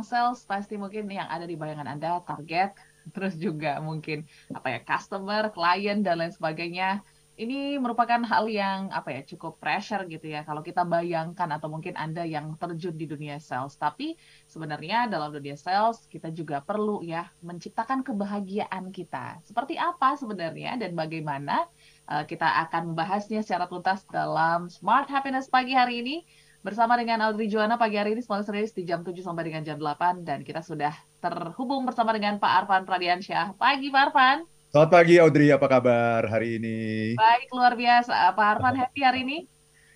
sales 0.00 0.40
pasti 0.48 0.80
mungkin 0.80 1.04
yang 1.12 1.28
ada 1.28 1.44
di 1.44 1.52
bayangan 1.52 1.84
Anda 1.84 2.24
target, 2.24 2.80
terus 3.12 3.36
juga 3.36 3.76
mungkin 3.84 4.24
apa 4.56 4.72
ya 4.72 4.80
customer, 4.80 5.52
klien 5.52 6.00
dan 6.00 6.24
lain 6.24 6.32
sebagainya. 6.32 7.04
Ini 7.32 7.80
merupakan 7.80 8.20
hal 8.28 8.44
yang 8.48 8.92
apa 8.92 9.08
ya 9.08 9.24
cukup 9.24 9.56
pressure 9.56 10.04
gitu 10.04 10.28
ya 10.28 10.44
kalau 10.44 10.60
kita 10.60 10.84
bayangkan 10.84 11.48
atau 11.48 11.68
mungkin 11.68 11.96
Anda 11.96 12.28
yang 12.28 12.56
terjun 12.56 12.96
di 12.96 13.04
dunia 13.04 13.36
sales. 13.36 13.76
Tapi 13.76 14.16
sebenarnya 14.48 15.12
dalam 15.12 15.32
dunia 15.32 15.56
sales 15.56 16.08
kita 16.08 16.28
juga 16.32 16.64
perlu 16.64 17.04
ya 17.04 17.28
menciptakan 17.44 18.04
kebahagiaan 18.04 18.92
kita. 18.92 19.44
Seperti 19.44 19.76
apa 19.76 20.16
sebenarnya 20.16 20.76
dan 20.80 20.92
bagaimana 20.92 21.68
uh, 22.08 22.24
kita 22.24 22.48
akan 22.68 22.92
membahasnya 22.92 23.44
secara 23.44 23.68
tuntas 23.68 24.04
dalam 24.08 24.68
Smart 24.72 25.08
Happiness 25.08 25.48
pagi 25.48 25.72
hari 25.72 26.00
ini 26.04 26.16
bersama 26.62 26.94
dengan 26.94 27.18
Audrey 27.26 27.50
Juwana 27.50 27.74
pagi 27.74 27.98
hari 27.98 28.14
ini 28.14 28.22
Small 28.22 28.46
Series 28.46 28.70
di 28.70 28.86
jam 28.86 29.02
7 29.02 29.18
sampai 29.18 29.50
dengan 29.50 29.66
jam 29.66 29.82
8 29.82 30.22
dan 30.22 30.46
kita 30.46 30.62
sudah 30.62 30.94
terhubung 31.18 31.82
bersama 31.82 32.14
dengan 32.14 32.38
Pak 32.38 32.52
Arfan 32.62 32.86
Pradiansyah. 32.86 33.58
Pagi 33.58 33.90
Pak 33.90 34.02
Arfan. 34.06 34.46
Selamat 34.70 34.90
pagi 34.94 35.18
Audrey, 35.18 35.50
apa 35.50 35.66
kabar 35.66 36.22
hari 36.30 36.62
ini? 36.62 36.78
Baik, 37.18 37.50
luar 37.50 37.74
biasa. 37.74 38.14
Pak 38.38 38.46
Arfan 38.46 38.78
happy 38.78 39.00
hari 39.02 39.20
ini? 39.26 39.38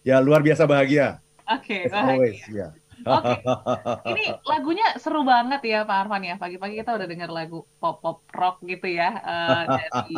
Ya, 0.02 0.18
luar 0.18 0.42
biasa 0.42 0.66
bahagia. 0.66 1.22
Oke, 1.46 1.86
okay, 1.86 1.88
bahagia. 1.88 2.18
Always, 2.18 2.40
ya. 2.50 2.68
Oke, 3.06 3.38
okay. 3.38 4.10
ini 4.10 4.24
lagunya 4.42 4.86
seru 4.98 5.22
banget 5.22 5.62
ya 5.62 5.86
Pak 5.86 6.06
Arfan 6.06 6.26
ya. 6.26 6.34
Pagi-pagi 6.34 6.74
kita 6.82 6.98
udah 6.98 7.06
dengar 7.06 7.30
lagu 7.30 7.62
pop-pop 7.78 8.26
rock 8.34 8.58
gitu 8.66 8.90
ya 8.90 9.22
uh, 9.22 9.62
dari 9.78 10.14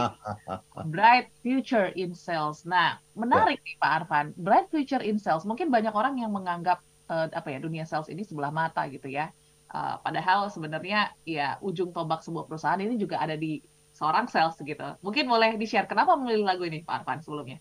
Bright 0.89 1.29
Future 1.45 1.93
in 1.93 2.17
Sales. 2.17 2.65
Nah, 2.65 2.97
menarik 3.13 3.61
nih 3.61 3.77
Pak 3.77 3.93
Arfan. 4.03 4.33
Bright 4.41 4.73
Future 4.73 5.05
in 5.05 5.21
Sales. 5.21 5.45
Mungkin 5.45 5.69
banyak 5.69 5.93
orang 5.93 6.17
yang 6.17 6.33
menganggap 6.33 6.81
uh, 7.13 7.29
apa 7.29 7.49
ya 7.53 7.59
dunia 7.61 7.85
sales 7.85 8.09
ini 8.09 8.25
sebelah 8.25 8.49
mata 8.49 8.89
gitu 8.89 9.09
ya. 9.09 9.29
Uh, 9.69 10.01
padahal 10.01 10.49
sebenarnya 10.49 11.13
ya 11.29 11.61
ujung 11.61 11.93
tombak 11.93 12.25
sebuah 12.25 12.49
perusahaan 12.49 12.81
ini 12.81 12.97
juga 12.97 13.21
ada 13.21 13.37
di 13.37 13.61
seorang 13.93 14.25
sales 14.33 14.57
gitu. 14.65 14.97
Mungkin 15.05 15.29
boleh 15.29 15.61
di-share 15.61 15.85
kenapa 15.85 16.17
memilih 16.17 16.49
lagu 16.49 16.65
ini 16.65 16.81
Pak 16.81 17.05
Arfan 17.05 17.21
sebelumnya? 17.21 17.61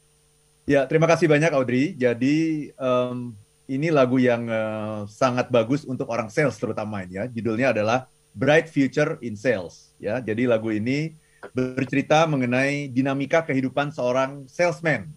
Ya, 0.67 0.83
terima 0.83 1.07
kasih 1.07 1.31
banyak 1.31 1.55
Audrey. 1.55 1.95
Jadi 1.95 2.69
um, 2.75 3.31
ini 3.67 3.91
lagu 3.91 4.15
yang 4.17 4.47
uh, 4.47 5.03
sangat 5.11 5.51
bagus 5.51 5.83
untuk 5.83 6.07
orang 6.07 6.31
sales 6.31 6.55
terutama 6.55 7.03
ini 7.03 7.19
ya. 7.19 7.25
Judulnya 7.27 7.75
adalah 7.75 8.07
Bright 8.31 8.71
Future 8.71 9.19
in 9.19 9.35
Sales 9.35 9.91
ya. 9.99 10.23
Jadi 10.23 10.47
lagu 10.47 10.71
ini 10.71 11.11
bercerita 11.51 12.25
mengenai 12.25 12.89
dinamika 12.89 13.43
kehidupan 13.45 13.93
seorang 13.93 14.47
salesman 14.49 15.11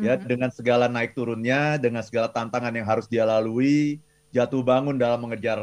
ya 0.00 0.16
mm-hmm. 0.16 0.26
dengan 0.26 0.50
segala 0.50 0.88
naik 0.88 1.12
turunnya, 1.12 1.76
dengan 1.76 2.00
segala 2.00 2.32
tantangan 2.32 2.72
yang 2.72 2.88
harus 2.88 3.06
dia 3.06 3.28
lalui, 3.28 4.00
jatuh 4.32 4.64
bangun 4.64 4.96
dalam 4.96 5.20
mengejar 5.20 5.60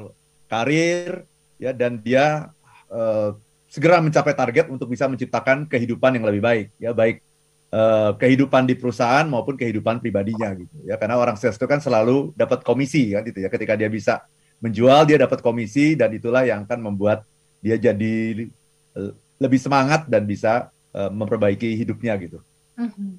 karir 0.48 1.26
ya 1.58 1.74
dan 1.74 2.00
dia 2.00 2.54
uh, 2.88 3.36
segera 3.68 4.00
mencapai 4.00 4.32
target 4.32 4.72
untuk 4.72 4.88
bisa 4.88 5.10
menciptakan 5.12 5.68
kehidupan 5.68 6.16
yang 6.16 6.26
lebih 6.28 6.40
baik 6.40 6.68
ya 6.80 6.96
baik 6.96 7.20
uh, 7.72 8.12
kehidupan 8.16 8.68
di 8.68 8.76
perusahaan 8.76 9.26
maupun 9.28 9.60
kehidupan 9.60 10.00
pribadinya 10.00 10.54
gitu 10.56 10.76
ya 10.88 10.96
karena 10.96 11.20
orang 11.20 11.36
sales 11.36 11.60
itu 11.60 11.68
kan 11.68 11.80
selalu 11.84 12.32
dapat 12.36 12.64
komisi 12.64 13.12
kan 13.16 13.24
gitu 13.28 13.44
ya 13.44 13.50
ketika 13.52 13.74
dia 13.76 13.90
bisa 13.92 14.24
menjual 14.64 15.06
dia 15.06 15.22
dapat 15.22 15.40
komisi 15.44 15.94
dan 15.94 16.10
itulah 16.14 16.42
yang 16.48 16.66
akan 16.66 16.80
membuat 16.82 17.24
dia 17.62 17.78
jadi 17.78 18.48
uh, 18.98 19.14
lebih 19.38 19.60
semangat 19.62 20.10
dan 20.10 20.26
bisa 20.26 20.74
uh, 20.98 21.14
memperbaiki 21.14 21.78
hidupnya 21.78 22.18
gitu. 22.18 22.42
Mm-hmm. 22.78 23.12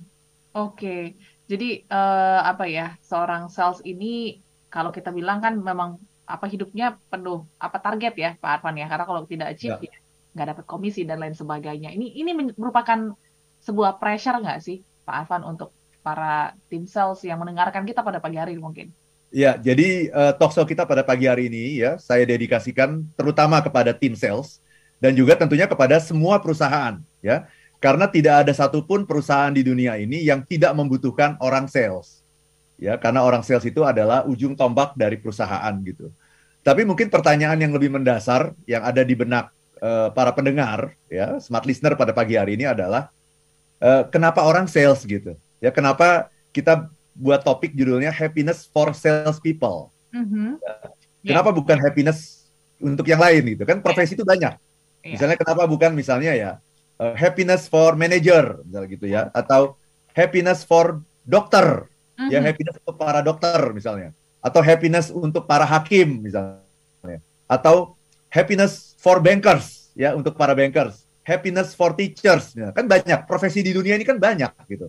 Oke, 0.59 0.75
okay. 0.75 1.03
jadi 1.47 1.87
uh, 1.87 2.43
apa 2.43 2.67
ya 2.67 2.99
seorang 3.07 3.47
sales 3.53 3.79
ini 3.87 4.43
kalau 4.67 4.91
kita 4.91 5.15
bilang 5.15 5.39
kan 5.39 5.55
memang 5.55 6.03
apa 6.27 6.51
hidupnya 6.51 6.99
penuh 7.09 7.47
apa 7.57 7.79
target 7.79 8.15
ya 8.19 8.31
Pak 8.37 8.61
Arfan 8.61 8.77
ya 8.77 8.87
karena 8.91 9.05
kalau 9.07 9.23
tidak 9.25 9.55
achieve 9.55 9.79
ya. 9.81 9.95
ya 9.95 9.97
nggak 10.35 10.49
dapat 10.55 10.65
komisi 10.67 11.03
dan 11.07 11.23
lain 11.23 11.35
sebagainya. 11.35 11.91
Ini 11.95 12.07
ini 12.19 12.31
merupakan 12.55 13.15
sebuah 13.69 14.01
pressure 14.01 14.41
nggak 14.41 14.65
sih 14.65 14.81
Pak 15.05 15.29
Arfan 15.29 15.45
untuk 15.45 15.77
para 16.01 16.57
tim 16.73 16.89
sales 16.89 17.21
yang 17.21 17.37
mendengarkan 17.37 17.85
kita 17.85 18.01
pada 18.01 18.17
pagi 18.17 18.41
hari 18.41 18.57
mungkin? 18.57 18.89
Ya, 19.29 19.61
jadi 19.61 20.09
uh, 20.09 20.33
talk 20.33 20.57
show 20.57 20.65
kita 20.65 20.89
pada 20.89 21.05
pagi 21.05 21.29
hari 21.29 21.53
ini 21.53 21.85
ya 21.85 22.01
saya 22.01 22.25
dedikasikan 22.25 23.05
terutama 23.13 23.61
kepada 23.61 23.93
tim 23.93 24.17
sales 24.17 24.65
dan 25.05 25.13
juga 25.13 25.37
tentunya 25.37 25.69
kepada 25.69 26.01
semua 26.01 26.41
perusahaan 26.41 26.97
ya. 27.21 27.45
Karena 27.79 28.11
tidak 28.11 28.43
ada 28.43 28.51
satupun 28.51 29.07
perusahaan 29.07 29.55
di 29.55 29.63
dunia 29.63 29.95
ini 29.95 30.27
yang 30.27 30.43
tidak 30.43 30.75
membutuhkan 30.75 31.39
orang 31.39 31.71
sales. 31.71 32.27
Ya, 32.75 32.99
karena 32.99 33.23
orang 33.23 33.47
sales 33.47 33.63
itu 33.71 33.87
adalah 33.87 34.27
ujung 34.27 34.59
tombak 34.59 34.99
dari 34.99 35.15
perusahaan 35.15 35.71
gitu. 35.87 36.11
Tapi 36.67 36.83
mungkin 36.83 37.07
pertanyaan 37.07 37.55
yang 37.55 37.71
lebih 37.71 37.95
mendasar 37.95 38.51
yang 38.67 38.83
ada 38.83 39.07
di 39.07 39.15
benak 39.15 39.55
uh, 39.79 40.11
para 40.11 40.35
pendengar 40.35 40.99
ya, 41.07 41.39
smart 41.39 41.71
listener 41.71 41.95
pada 41.95 42.11
pagi 42.11 42.35
hari 42.35 42.59
ini 42.59 42.67
adalah 42.67 43.15
uh, 43.83 44.03
kenapa 44.11 44.45
orang 44.45 44.67
sales 44.67 45.03
gitu 45.03 45.35
ya 45.59 45.71
kenapa 45.75 46.31
kita 46.55 46.91
buat 47.19 47.43
topik 47.43 47.75
judulnya 47.75 48.15
happiness 48.15 48.67
for 48.71 48.95
sales 48.95 49.43
people 49.43 49.91
mm-hmm. 50.15 50.59
ya. 50.63 51.35
kenapa 51.35 51.51
yeah. 51.51 51.59
bukan 51.59 51.79
happiness 51.83 52.47
untuk 52.79 53.07
yang 53.11 53.19
lain 53.19 53.59
gitu 53.59 53.67
kan 53.67 53.83
profesi 53.83 54.15
itu 54.15 54.23
banyak 54.23 54.55
yeah. 54.55 55.13
misalnya 55.19 55.35
kenapa 55.35 55.67
bukan 55.67 55.91
misalnya 55.95 56.33
ya 56.35 56.51
uh, 57.03 57.15
happiness 57.19 57.67
for 57.67 57.99
manager 57.99 58.63
misalnya 58.63 58.89
gitu 58.91 59.07
ya 59.11 59.23
atau 59.35 59.75
happiness 60.15 60.63
for 60.63 61.03
dokter 61.27 61.91
mm-hmm. 62.15 62.31
ya 62.31 62.39
happiness 62.39 62.77
untuk 62.79 62.97
para 62.99 63.21
dokter 63.23 63.61
misalnya 63.75 64.11
atau 64.39 64.63
happiness 64.63 65.11
untuk 65.11 65.43
para 65.51 65.67
hakim 65.67 66.23
misalnya 66.23 67.19
atau 67.51 67.99
happiness 68.31 68.95
for 69.01 69.19
bankers 69.19 69.91
ya 69.99 70.15
untuk 70.15 70.39
para 70.39 70.55
bankers 70.55 71.08
happiness 71.29 71.77
for 71.77 71.93
teachers. 71.93 72.57
Ya, 72.57 72.73
kan 72.73 72.89
banyak 72.89 73.29
profesi 73.29 73.61
di 73.61 73.77
dunia 73.77 74.01
ini 74.01 74.09
kan 74.09 74.17
banyak 74.17 74.49
gitu. 74.73 74.89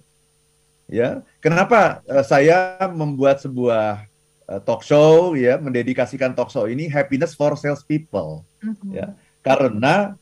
Ya, 0.88 1.22
kenapa 1.44 2.00
uh, 2.08 2.24
saya 2.24 2.80
membuat 2.96 3.44
sebuah 3.44 4.08
uh, 4.48 4.62
talk 4.64 4.88
show 4.88 5.36
ya, 5.36 5.60
mendedikasikan 5.60 6.32
talk 6.32 6.48
show 6.50 6.64
ini 6.72 6.88
happiness 6.88 7.36
for 7.36 7.60
sales 7.60 7.84
people. 7.84 8.48
Mm-hmm. 8.64 8.90
Ya, 8.96 9.08
karena 9.44 10.16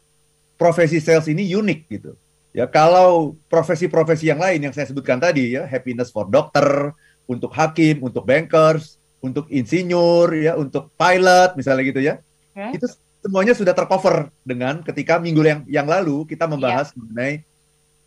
profesi 0.57 0.97
sales 0.97 1.29
ini 1.29 1.45
unik 1.53 1.79
gitu. 1.87 2.11
Ya, 2.57 2.65
kalau 2.65 3.37
profesi-profesi 3.53 4.33
yang 4.33 4.41
lain 4.41 4.57
yang 4.65 4.73
saya 4.73 4.89
sebutkan 4.89 5.21
tadi 5.21 5.53
ya, 5.53 5.69
happiness 5.69 6.09
for 6.09 6.25
dokter, 6.25 6.89
untuk 7.27 7.51
hakim, 7.53 8.01
untuk 8.01 8.23
bankers, 8.23 8.95
untuk 9.19 9.51
insinyur 9.51 10.31
ya, 10.33 10.55
untuk 10.55 10.89
pilot 10.95 11.59
misalnya 11.59 11.83
gitu 11.83 12.01
ya. 12.01 12.13
Okay. 12.55 12.79
Itu 12.79 12.87
semuanya 13.27 13.51
sudah 13.51 13.75
tercover 13.75 14.31
dengan 14.47 14.79
ketika 14.87 15.19
minggu 15.19 15.43
yang 15.43 15.59
yang 15.67 15.83
lalu 15.83 16.23
kita 16.23 16.47
membahas 16.47 16.95
yeah. 16.95 16.97
mengenai 17.03 17.33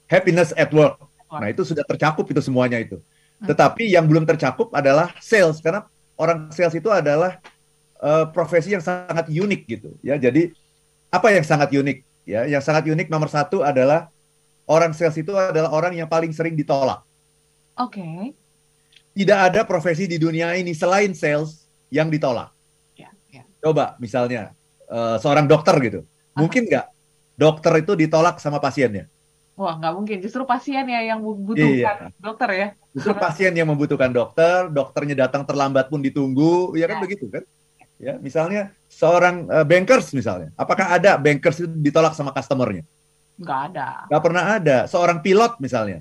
happiness 0.08 0.56
at 0.56 0.72
work. 0.72 0.96
Nah, 1.28 1.52
itu 1.52 1.62
sudah 1.62 1.84
tercakup 1.84 2.24
itu 2.32 2.40
semuanya 2.40 2.80
itu. 2.80 2.96
Hmm. 2.96 3.52
Tetapi 3.52 3.92
yang 3.92 4.08
belum 4.08 4.24
tercakup 4.24 4.72
adalah 4.72 5.12
sales 5.20 5.60
karena 5.60 5.84
orang 6.16 6.48
sales 6.56 6.72
itu 6.72 6.88
adalah 6.88 7.36
uh, 8.00 8.24
profesi 8.32 8.72
yang 8.72 8.80
sangat 8.80 9.28
unik 9.28 9.60
gitu 9.68 9.92
ya. 10.00 10.16
Jadi 10.16 10.56
apa 11.12 11.28
yang 11.36 11.44
sangat 11.44 11.68
unik 11.76 11.98
ya? 12.24 12.48
Yang 12.48 12.64
sangat 12.64 12.88
unik 12.88 13.12
nomor 13.12 13.28
satu 13.28 13.60
adalah 13.60 14.08
orang 14.64 14.96
sales 14.96 15.20
itu 15.20 15.36
adalah 15.36 15.68
orang 15.68 15.92
yang 16.00 16.08
paling 16.08 16.32
sering 16.32 16.56
ditolak. 16.56 17.04
Oke. 17.76 18.00
Okay. 18.00 18.32
Tidak 19.10 19.38
ada 19.52 19.60
profesi 19.68 20.08
di 20.08 20.16
dunia 20.16 20.56
ini 20.56 20.72
selain 20.72 21.12
sales 21.12 21.68
yang 21.92 22.08
ditolak. 22.08 22.48
Yeah, 22.94 23.12
yeah. 23.28 23.44
Coba 23.58 23.98
misalnya 23.98 24.54
uh, 24.90 25.16
seorang 25.22 25.46
dokter 25.46 25.72
gitu. 25.80 26.00
Mungkin 26.34 26.66
nggak 26.66 26.86
dokter 27.38 27.72
itu 27.80 27.94
ditolak 27.94 28.42
sama 28.42 28.58
pasiennya? 28.60 29.06
Wah, 29.56 29.76
nggak 29.76 29.92
mungkin. 29.92 30.16
Justru 30.24 30.42
pasien 30.48 30.84
ya 30.88 31.00
yang 31.14 31.20
membutuhkan 31.20 32.10
iya. 32.10 32.16
dokter 32.16 32.48
ya. 32.52 32.68
Justru 32.96 33.12
pasien 33.14 33.52
yang 33.52 33.68
membutuhkan 33.68 34.10
dokter, 34.10 34.72
dokternya 34.72 35.28
datang 35.28 35.44
terlambat 35.44 35.92
pun 35.92 36.00
ditunggu, 36.00 36.74
ya 36.74 36.88
kan 36.88 36.98
ya. 36.98 37.02
begitu 37.04 37.28
kan? 37.28 37.44
Ya, 38.00 38.16
misalnya 38.16 38.72
seorang 38.88 39.44
uh, 39.52 39.60
bankers 39.68 40.16
misalnya, 40.16 40.48
apakah 40.56 40.88
ada 40.96 41.20
bankers 41.20 41.60
itu 41.60 41.68
ditolak 41.68 42.16
sama 42.16 42.32
customernya? 42.32 42.88
Nggak 43.36 43.60
ada. 43.72 43.88
Nggak 44.08 44.22
pernah 44.24 44.44
ada. 44.56 44.76
Seorang 44.88 45.20
pilot 45.20 45.60
misalnya, 45.60 46.00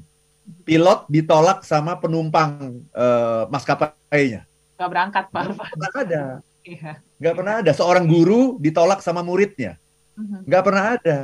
pilot 0.63 1.03
ditolak 1.11 1.67
sama 1.67 1.99
penumpang 1.99 2.79
uh, 2.95 3.43
maskapainya. 3.51 4.47
Nggak 4.79 4.89
berangkat, 4.89 5.25
Pak. 5.35 5.43
Nggak 5.75 5.95
ada. 6.07 6.23
Iya. 6.63 7.03
Nggak 7.19 7.35
pernah 7.35 7.53
ada. 7.59 7.71
Seorang 7.75 8.07
guru 8.07 8.55
ditolak 8.57 9.03
sama 9.03 9.19
muridnya. 9.19 9.75
Mhm. 10.15 10.47
Nggak 10.47 10.63
pernah 10.63 10.83
ada. 10.95 11.17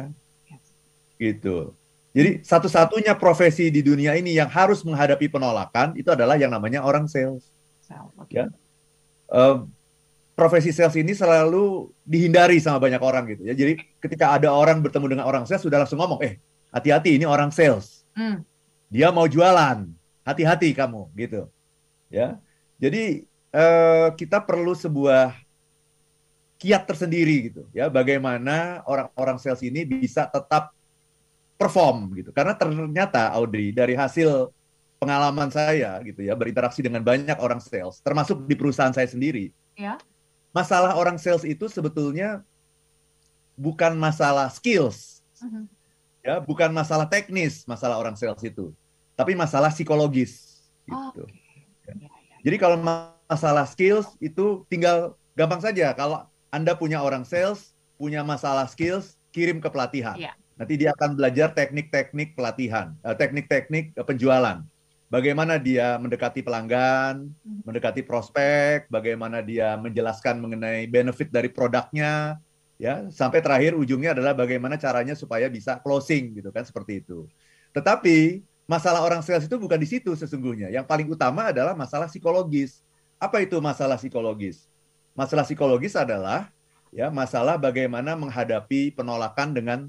Gitu. 1.16 1.72
Jadi 2.16 2.44
satu-satunya 2.48 3.12
profesi 3.20 3.68
di 3.68 3.84
dunia 3.84 4.16
ini 4.16 4.36
yang 4.36 4.48
harus 4.48 4.84
menghadapi 4.88 5.28
penolakan 5.28 6.00
itu 6.00 6.08
adalah 6.12 6.40
yang 6.40 6.52
namanya 6.52 6.80
orang 6.84 7.12
sales. 7.12 7.52
Ya. 8.32 8.48
Uh, 9.28 9.68
profesi 10.32 10.72
sales 10.72 10.96
ini 10.96 11.12
selalu 11.12 11.92
dihindari 12.08 12.60
sama 12.64 12.80
banyak 12.80 13.04
orang 13.04 13.24
gitu 13.36 13.44
ya. 13.48 13.52
Jadi 13.56 13.84
ketika 14.00 14.32
ada 14.32 14.52
orang 14.52 14.80
bertemu 14.80 15.16
dengan 15.16 15.26
orang 15.28 15.44
sales 15.44 15.64
sudah 15.64 15.84
langsung 15.84 16.00
ngomong, 16.00 16.24
eh 16.24 16.40
hati-hati 16.72 17.20
ini 17.20 17.28
orang 17.28 17.52
sales. 17.52 18.08
Mm. 18.16 18.44
Dia 18.92 19.12
mau 19.12 19.28
jualan, 19.28 19.84
hati-hati 20.24 20.72
kamu 20.72 21.12
gitu. 21.20 21.52
Ya. 22.08 22.40
Jadi 22.80 23.28
uh, 23.52 24.16
kita 24.16 24.40
perlu 24.40 24.72
sebuah 24.72 25.36
kiat 26.66 26.90
tersendiri 26.90 27.54
gitu 27.54 27.62
ya. 27.70 27.86
Bagaimana 27.94 28.82
orang-orang 28.90 29.38
sales 29.38 29.62
ini 29.62 29.86
bisa 29.86 30.26
tetap 30.26 30.74
perform 31.62 32.18
gitu. 32.18 32.34
Karena 32.34 32.58
ternyata 32.58 33.30
Audrey 33.38 33.70
dari 33.70 33.94
hasil 33.94 34.50
pengalaman 34.98 35.54
saya 35.54 36.02
gitu 36.02 36.26
ya 36.26 36.34
berinteraksi 36.34 36.82
dengan 36.82 37.04
banyak 37.06 37.36
orang 37.38 37.60
sales 37.62 38.00
termasuk 38.02 38.48
di 38.48 38.56
perusahaan 38.56 38.96
saya 38.96 39.06
sendiri 39.06 39.52
ya. 39.76 40.00
masalah 40.50 40.96
orang 40.96 41.20
sales 41.20 41.44
itu 41.44 41.68
sebetulnya 41.68 42.42
bukan 43.60 43.94
masalah 43.96 44.48
skills 44.50 45.22
Mhm. 45.44 45.68
ya. 46.24 46.40
Bukan 46.40 46.72
masalah 46.72 47.06
teknis 47.06 47.68
masalah 47.68 48.00
orang 48.00 48.16
sales 48.16 48.40
itu 48.42 48.72
tapi 49.20 49.36
masalah 49.36 49.70
psikologis 49.70 50.64
Oh, 50.88 51.12
gitu. 51.12 51.28
Oke. 51.28 51.36
Ya, 51.86 51.94
ya. 52.00 52.10
jadi 52.48 52.56
kalau 52.56 52.78
masalah 52.80 53.68
skills 53.68 54.08
itu 54.24 54.64
tinggal 54.72 55.14
gampang 55.36 55.60
saja. 55.60 55.92
Kalau 55.92 56.24
anda 56.52 56.74
punya 56.74 57.02
orang 57.02 57.24
sales 57.24 57.74
punya 57.96 58.22
masalah 58.22 58.68
skills 58.68 59.16
kirim 59.32 59.58
ke 59.60 59.70
pelatihan 59.72 60.16
Iya. 60.16 60.34
nanti 60.56 60.74
dia 60.76 60.92
akan 60.96 61.16
belajar 61.16 61.52
teknik-teknik 61.52 62.34
pelatihan 62.34 62.96
eh, 63.02 63.16
teknik-teknik 63.16 63.96
penjualan 64.04 64.64
bagaimana 65.08 65.56
dia 65.62 65.96
mendekati 66.02 66.42
pelanggan 66.42 67.30
Mhm. 67.44 67.62
mendekati 67.64 68.02
prospek 68.04 68.90
bagaimana 68.90 69.40
dia 69.40 69.76
menjelaskan 69.80 70.40
mengenai 70.40 70.86
benefit 70.86 71.32
dari 71.32 71.48
produknya 71.48 72.40
ya 72.76 73.08
sampai 73.08 73.40
terakhir 73.40 73.72
ujungnya 73.72 74.12
adalah 74.12 74.36
bagaimana 74.36 74.76
caranya 74.76 75.16
supaya 75.16 75.48
bisa 75.48 75.80
closing 75.80 76.36
gitu 76.36 76.52
kan 76.52 76.68
seperti 76.68 77.00
itu. 77.00 77.24
Tetapi 77.72 78.44
masalah 78.68 79.00
orang 79.00 79.24
sales 79.24 79.48
itu 79.48 79.56
bukan 79.56 79.80
di 79.80 79.88
situ 79.88 80.12
sesungguhnya. 80.12 80.68
Yang 80.68 80.84
paling 80.84 81.08
utama 81.08 81.56
adalah 81.56 81.72
masalah 81.72 82.12
psikologis. 82.12 82.84
Apa 83.16 83.40
itu 83.44 83.56
masalah 83.64 83.96
psikologis? 83.96 84.68
Masalah 85.16 85.48
psikologis 85.48 85.96
adalah 85.96 86.52
ya 86.92 87.08
masalah 87.08 87.56
bagaimana 87.56 88.20
menghadapi 88.20 88.92
penolakan 88.92 89.56
dengan 89.56 89.80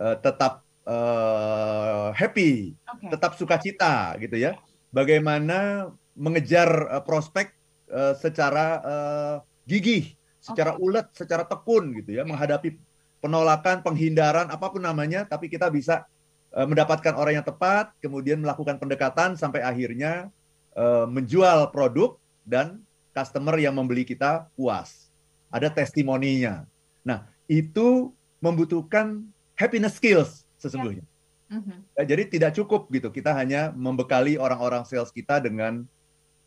eh, 0.00 0.16
tetap 0.24 0.64
eh, 0.88 2.08
happy, 2.16 2.72
Oke. 2.88 3.12
tetap 3.12 3.36
sukacita 3.36 4.16
gitu 4.16 4.40
ya. 4.40 4.56
Bagaimana 4.88 5.92
mengejar 6.16 6.68
eh, 6.96 7.02
prospek 7.04 7.52
eh, 7.92 8.16
secara 8.16 8.66
eh, 8.80 9.36
gigih, 9.68 10.16
secara 10.40 10.80
ulet, 10.80 11.04
secara 11.12 11.44
tekun 11.44 11.92
gitu 12.00 12.16
ya, 12.16 12.24
menghadapi 12.24 12.80
penolakan, 13.20 13.84
penghindaran 13.84 14.48
apa 14.48 14.66
pun 14.72 14.80
namanya, 14.80 15.28
tapi 15.28 15.52
kita 15.52 15.68
bisa 15.68 16.08
eh, 16.56 16.64
mendapatkan 16.64 17.12
orang 17.20 17.44
yang 17.44 17.46
tepat, 17.46 17.92
kemudian 18.00 18.40
melakukan 18.40 18.80
pendekatan 18.80 19.36
sampai 19.36 19.60
akhirnya 19.60 20.32
eh, 20.72 21.04
menjual 21.04 21.68
produk 21.68 22.16
dan 22.48 22.80
customer 23.14 23.56
yang 23.58 23.74
membeli 23.74 24.06
kita 24.06 24.46
puas. 24.54 25.10
Ada 25.50 25.70
testimoninya. 25.70 26.66
Nah, 27.02 27.26
itu 27.50 28.14
membutuhkan 28.38 29.26
happiness 29.58 29.98
skills 29.98 30.46
sesungguhnya. 30.56 31.04
Mhm. 31.50 31.76
Ya, 31.98 32.04
jadi 32.14 32.22
tidak 32.30 32.52
cukup 32.54 32.86
gitu. 32.94 33.10
Kita 33.10 33.34
hanya 33.34 33.74
membekali 33.74 34.38
orang-orang 34.38 34.86
sales 34.86 35.10
kita 35.10 35.42
dengan 35.42 35.82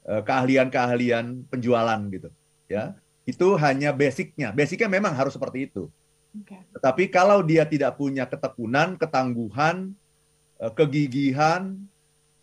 eh, 0.08 0.22
keahlian-keahlian 0.24 1.48
penjualan 1.52 2.02
gitu. 2.08 2.32
Ya, 2.72 2.96
itu 3.28 3.60
hanya 3.60 3.92
basicnya. 3.92 4.56
Basicnya 4.56 4.88
memang 4.88 5.12
harus 5.12 5.36
seperti 5.36 5.68
itu. 5.68 5.92
Oke. 6.34 6.58
Tetapi 6.74 7.04
kalau 7.14 7.44
dia 7.46 7.68
tidak 7.68 8.00
punya 8.00 8.26
ketekunan, 8.26 8.96
ketangguhan, 8.96 9.92
eh, 10.64 10.72
kegigihan, 10.72 11.76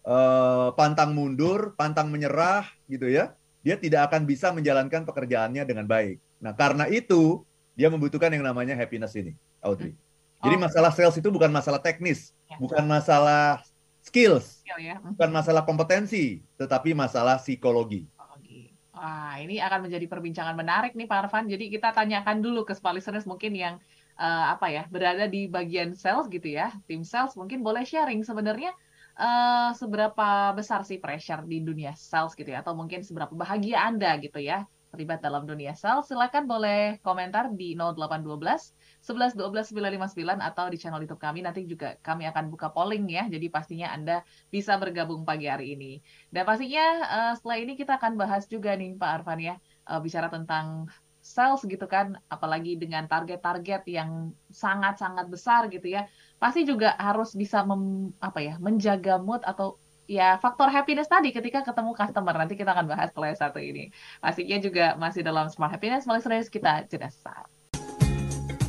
eh, 0.04 0.68
pantang 0.76 1.16
mundur, 1.16 1.72
pantang 1.74 2.12
menyerah, 2.12 2.68
gitu 2.86 3.08
ya, 3.08 3.32
dia 3.60 3.76
tidak 3.76 4.10
akan 4.12 4.24
bisa 4.24 4.50
menjalankan 4.50 5.04
pekerjaannya 5.04 5.62
dengan 5.68 5.84
baik. 5.84 6.20
Nah, 6.40 6.56
karena 6.56 6.88
itu 6.88 7.44
dia 7.76 7.92
membutuhkan 7.92 8.32
yang 8.32 8.44
namanya 8.44 8.72
happiness 8.76 9.12
ini, 9.16 9.36
Audrey. 9.60 9.92
Jadi 10.40 10.56
Oh. 10.56 10.60
masalah 10.60 10.90
sales 10.92 11.16
itu 11.20 11.28
bukan 11.28 11.52
masalah 11.52 11.80
teknis, 11.80 12.32
Ya. 12.48 12.56
bukan 12.56 12.84
masalah 12.88 13.60
skills, 14.00 14.64
Skill 14.64 14.80
ya. 14.80 14.96
Bukan 15.04 15.28
masalah 15.28 15.62
kompetensi, 15.68 16.40
tetapi 16.56 16.96
masalah 16.96 17.36
psikologi. 17.36 18.08
Wah, 18.96 19.40
ini 19.40 19.56
akan 19.64 19.88
menjadi 19.88 20.04
perbincangan 20.08 20.52
menarik 20.52 20.92
nih 20.92 21.08
Pak 21.08 21.28
Arfan. 21.28 21.48
Jadi 21.48 21.72
kita 21.72 21.88
tanyakan 21.92 22.44
dulu 22.44 22.68
ke 22.68 22.76
small 22.76 23.00
listeners 23.00 23.24
mungkin 23.24 23.56
yang 23.56 23.76
eh, 24.20 24.44
apa 24.52 24.68
ya 24.68 24.84
berada 24.92 25.24
di 25.24 25.48
bagian 25.48 25.96
sales 25.96 26.28
gitu 26.28 26.44
ya, 26.52 26.68
tim 26.84 27.00
sales 27.00 27.32
mungkin 27.40 27.64
boleh 27.64 27.88
sharing 27.88 28.20
sebenarnya 28.20 28.68
eh, 29.20 29.70
seberapa 29.76 30.56
besar 30.56 30.80
sih 30.88 30.96
pressure 30.96 31.44
di 31.44 31.60
dunia 31.60 31.92
sales 31.92 32.32
gitu 32.32 32.48
ya, 32.48 32.64
atau 32.64 32.72
mungkin 32.72 33.04
seberapa 33.04 33.32
bahagia 33.36 33.84
Anda 33.84 34.16
gitu 34.18 34.40
ya 34.40 34.64
terlibat 34.90 35.22
dalam 35.22 35.46
dunia 35.46 35.72
sales. 35.78 36.10
Silakan 36.10 36.50
boleh 36.50 36.98
komentar 37.00 37.54
di 37.54 37.78
0812 37.78 38.74
11 39.06 39.38
12 39.38 39.70
959 39.70 40.42
atau 40.42 40.64
di 40.66 40.76
channel 40.76 41.00
YouTube 41.06 41.22
kami. 41.22 41.40
Nanti 41.46 41.64
juga 41.64 41.96
kami 42.02 42.26
akan 42.26 42.50
buka 42.50 42.74
polling 42.74 43.06
ya. 43.06 43.30
Jadi 43.30 43.46
pastinya 43.48 43.94
Anda 43.94 44.26
bisa 44.50 44.76
bergabung 44.76 45.22
pagi 45.22 45.46
hari 45.46 45.78
ini. 45.78 46.02
Dan 46.28 46.42
pastinya 46.42 46.84
eh, 47.06 47.32
setelah 47.38 47.58
ini 47.62 47.72
kita 47.78 47.96
akan 47.96 48.18
bahas 48.18 48.44
juga 48.50 48.74
nih 48.74 48.98
Pak 48.98 49.10
Arfan 49.22 49.40
ya, 49.40 49.54
eh, 49.62 50.00
bicara 50.02 50.26
tentang 50.28 50.90
sales 51.30 51.62
gitu 51.62 51.86
kan, 51.86 52.18
apalagi 52.26 52.74
dengan 52.74 53.06
target-target 53.06 53.86
yang 53.86 54.34
sangat-sangat 54.50 55.30
besar 55.30 55.70
gitu 55.70 55.86
ya. 55.86 56.10
Pasti 56.42 56.66
juga 56.66 56.98
harus 56.98 57.38
bisa 57.38 57.62
mem, 57.62 58.10
apa 58.18 58.42
ya, 58.42 58.54
menjaga 58.58 59.22
mood 59.22 59.46
atau 59.46 59.78
ya 60.10 60.34
faktor 60.42 60.66
happiness 60.74 61.06
tadi 61.06 61.30
ketika 61.30 61.62
ketemu 61.62 61.94
customer. 61.94 62.34
Nanti 62.34 62.58
kita 62.58 62.74
akan 62.74 62.90
bahas 62.90 63.14
yang 63.14 63.38
satu 63.38 63.62
ini. 63.62 63.94
Pastinya 64.18 64.58
juga 64.58 64.98
masih 64.98 65.22
dalam 65.22 65.46
Smart 65.46 65.70
Happiness, 65.70 66.10
listeners 66.10 66.50
kita 66.50 66.82
jeda 66.90 67.06
sesaat. 67.06 67.46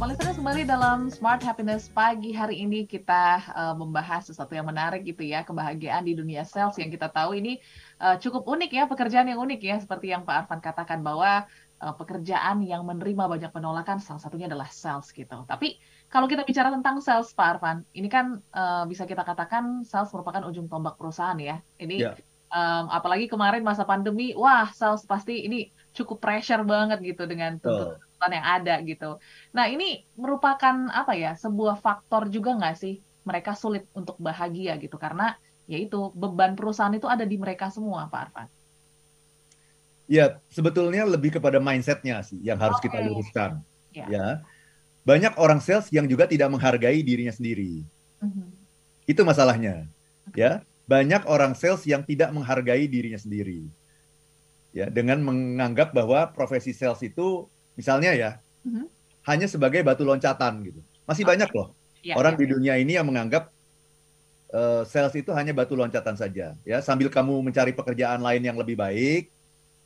Listeners 0.02 0.34
kembali 0.34 0.66
dalam 0.66 1.14
Smart 1.14 1.46
Happiness 1.46 1.86
pagi 1.94 2.34
hari 2.34 2.66
ini 2.66 2.90
kita 2.90 3.38
uh, 3.54 3.78
membahas 3.78 4.26
sesuatu 4.26 4.58
yang 4.58 4.66
menarik 4.66 5.06
gitu 5.06 5.22
ya 5.22 5.46
kebahagiaan 5.46 6.02
di 6.02 6.18
dunia 6.18 6.42
sales 6.42 6.74
yang 6.82 6.90
kita 6.90 7.06
tahu 7.06 7.38
ini 7.38 7.62
uh, 8.02 8.18
cukup 8.18 8.50
unik 8.50 8.82
ya 8.82 8.84
pekerjaan 8.90 9.30
yang 9.30 9.38
unik 9.38 9.62
ya 9.62 9.78
seperti 9.78 10.10
yang 10.10 10.26
Pak 10.26 10.50
Arfan 10.50 10.58
katakan 10.58 11.06
bahwa 11.06 11.46
uh, 11.82 11.96
pekerjaan 11.98 12.62
yang 12.62 12.86
menerima 12.86 13.26
banyak 13.28 13.52
penolakan 13.52 13.98
salah 13.98 14.22
satunya 14.22 14.46
adalah 14.46 14.70
sales 14.70 15.10
gitu. 15.10 15.44
Tapi 15.50 15.82
kalau 16.08 16.30
kita 16.30 16.46
bicara 16.46 16.70
tentang 16.70 17.02
sales 17.02 17.34
Pak 17.34 17.48
Arfan 17.58 17.84
ini 17.98 18.08
kan 18.08 18.38
uh, 18.54 18.86
bisa 18.86 19.10
kita 19.10 19.26
katakan 19.26 19.82
sales 19.82 20.14
merupakan 20.14 20.46
ujung 20.46 20.70
tombak 20.70 20.96
perusahaan 20.96 21.38
ya. 21.42 21.60
Ini 21.82 21.98
Ya. 22.02 22.14
um, 22.54 22.86
apalagi 22.94 23.26
kemarin 23.26 23.66
masa 23.66 23.84
pandemi 23.84 24.38
wah 24.38 24.70
sales 24.72 25.04
pasti 25.10 25.44
ini 25.44 25.74
cukup 25.98 26.22
pressure 26.22 26.64
banget 26.64 27.02
gitu 27.02 27.26
dengan 27.26 27.58
tuntutan 27.58 28.00
tuntutan 28.22 28.38
yang 28.38 28.46
ada 28.46 28.76
gitu. 28.86 29.10
Nah 29.58 29.66
ini 29.66 30.06
merupakan 30.14 30.76
apa 30.94 31.18
ya 31.18 31.34
sebuah 31.34 31.82
faktor 31.82 32.30
juga 32.30 32.54
nggak 32.54 32.76
sih 32.78 33.02
mereka 33.26 33.58
sulit 33.58 33.90
untuk 33.98 34.18
bahagia 34.22 34.78
gitu 34.78 34.98
karena 35.02 35.34
yaitu 35.66 36.14
beban 36.14 36.54
perusahaan 36.54 36.94
itu 36.94 37.10
ada 37.10 37.26
di 37.26 37.38
mereka 37.42 37.74
semua 37.74 38.06
Pak 38.06 38.22
Arfan. 38.30 38.48
Ya, 40.12 40.44
sebetulnya 40.52 41.08
lebih 41.08 41.40
kepada 41.40 41.56
mindsetnya 41.64 42.20
sih 42.20 42.36
yang 42.44 42.60
harus 42.60 42.76
kita 42.84 43.00
Oke. 43.00 43.08
luruskan. 43.08 43.64
Ya. 43.96 44.06
Ya, 44.12 44.26
banyak 45.08 45.40
orang 45.40 45.64
sales 45.64 45.88
yang 45.88 46.04
juga 46.04 46.28
tidak 46.28 46.52
menghargai 46.52 47.00
dirinya 47.00 47.32
sendiri. 47.32 47.88
Mhm. 48.20 48.52
Itu 49.08 49.24
masalahnya. 49.24 49.88
Ya, 50.36 50.68
banyak 50.84 51.24
orang 51.32 51.56
sales 51.56 51.88
yang 51.88 52.04
tidak 52.04 52.28
menghargai 52.36 52.92
dirinya 52.92 53.16
sendiri. 53.16 53.64
Ya, 54.76 54.92
dengan 54.92 55.24
menganggap 55.24 55.96
bahwa 55.96 56.28
profesi 56.32 56.76
sales 56.76 57.00
itu 57.04 57.48
misalnya 57.80 58.12
ya 58.12 58.32
Mhm. 58.68 58.92
hanya 59.32 59.48
sebagai 59.48 59.80
batu 59.80 60.04
loncatan 60.04 60.60
gitu. 60.68 60.84
Masih 61.08 61.24
Oke. 61.24 61.32
banyak 61.36 61.50
loh 61.56 61.72
Ya, 62.04 62.20
orang 62.20 62.36
ya, 62.36 62.40
di 62.40 62.46
ya. 62.48 62.52
dunia 62.52 62.74
ini 62.76 63.00
yang 63.00 63.08
menganggap 63.08 63.48
eh, 64.52 64.84
sales 64.84 65.16
itu 65.16 65.32
hanya 65.32 65.56
batu 65.56 65.80
loncatan 65.80 66.20
saja. 66.20 66.52
Ya, 66.68 66.84
sambil 66.84 67.08
kamu 67.08 67.40
mencari 67.40 67.72
pekerjaan 67.72 68.20
lain 68.20 68.44
yang 68.44 68.60
lebih 68.60 68.76
baik, 68.76 69.32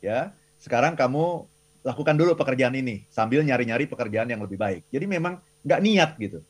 ya, 0.00 0.32
sekarang 0.60 0.96
kamu 0.98 1.46
lakukan 1.86 2.18
dulu 2.18 2.34
pekerjaan 2.34 2.74
ini 2.74 3.06
sambil 3.06 3.46
nyari-nyari 3.46 3.86
pekerjaan 3.86 4.26
yang 4.26 4.42
lebih 4.42 4.58
baik. 4.58 4.82
Jadi 4.90 5.06
memang 5.06 5.38
nggak 5.62 5.80
niat 5.82 6.10
gitu. 6.18 6.42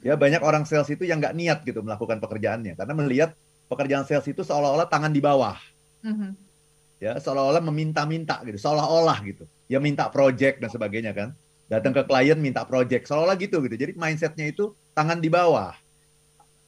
Ya 0.00 0.16
banyak 0.16 0.40
orang 0.40 0.64
sales 0.64 0.88
itu 0.88 1.04
yang 1.04 1.20
nggak 1.20 1.36
niat 1.36 1.58
gitu 1.64 1.84
melakukan 1.84 2.16
pekerjaannya 2.20 2.76
karena 2.76 2.94
melihat 2.96 3.30
pekerjaan 3.68 4.04
sales 4.08 4.24
itu 4.28 4.40
seolah-olah 4.44 4.88
tangan 4.88 5.12
di 5.12 5.20
bawah, 5.20 5.56
Mhm. 6.04 6.32
ya 7.00 7.16
seolah-olah 7.20 7.60
meminta-minta 7.64 8.40
gitu, 8.44 8.56
seolah-olah 8.60 9.18
gitu. 9.24 9.44
Ya 9.68 9.80
minta 9.80 10.08
project 10.12 10.60
dan 10.60 10.68
sebagainya 10.68 11.12
kan. 11.16 11.32
Datang 11.72 11.96
ke 11.96 12.04
klien 12.04 12.36
minta 12.36 12.68
project, 12.68 13.08
seolah-olah 13.08 13.36
gitu 13.40 13.64
gitu. 13.64 13.76
Jadi 13.80 13.92
mindsetnya 13.96 14.48
itu 14.48 14.76
tangan 14.92 15.16
di 15.20 15.32
bawah. 15.32 15.72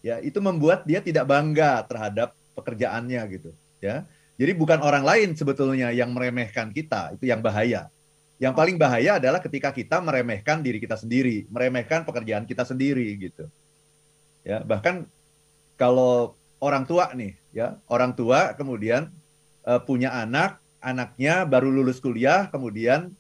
Ya 0.01 0.21
itu 0.21 0.41
membuat 0.41 0.89
dia 0.89 1.01
tidak 1.01 1.29
bangga 1.29 1.85
terhadap 1.85 2.33
pekerjaannya 2.57 3.21
gitu. 3.37 3.53
Ya 3.85 4.09
jadi 4.35 4.53
bukan 4.55 4.83
orang 4.83 5.07
lain 5.07 5.39
sebetulnya 5.39 5.95
yang 5.95 6.11
meremehkan 6.11 6.75
kita, 6.75 7.15
itu 7.15 7.31
yang 7.31 7.39
bahaya. 7.39 7.87
Yang 8.43 8.55
paling 8.59 8.77
bahaya 8.77 9.23
adalah 9.23 9.39
ketika 9.39 9.71
kita 9.71 10.03
meremehkan 10.03 10.59
diri 10.59 10.83
kita 10.83 10.99
sendiri, 10.99 11.47
meremehkan 11.47 12.03
pekerjaan 12.03 12.43
kita 12.43 12.67
sendiri 12.67 13.15
gitu. 13.15 13.47
Ya, 14.43 14.59
bahkan 14.67 15.07
kalau 15.79 16.35
orang 16.59 16.83
tua 16.83 17.15
nih, 17.15 17.39
ya, 17.55 17.79
orang 17.87 18.11
tua 18.11 18.59
kemudian 18.59 19.15
eh, 19.63 19.81
punya 19.87 20.11
anak, 20.11 20.59
anaknya 20.83 21.47
baru 21.47 21.71
lulus 21.71 22.03
kuliah, 22.03 22.51
kemudian 22.51 23.15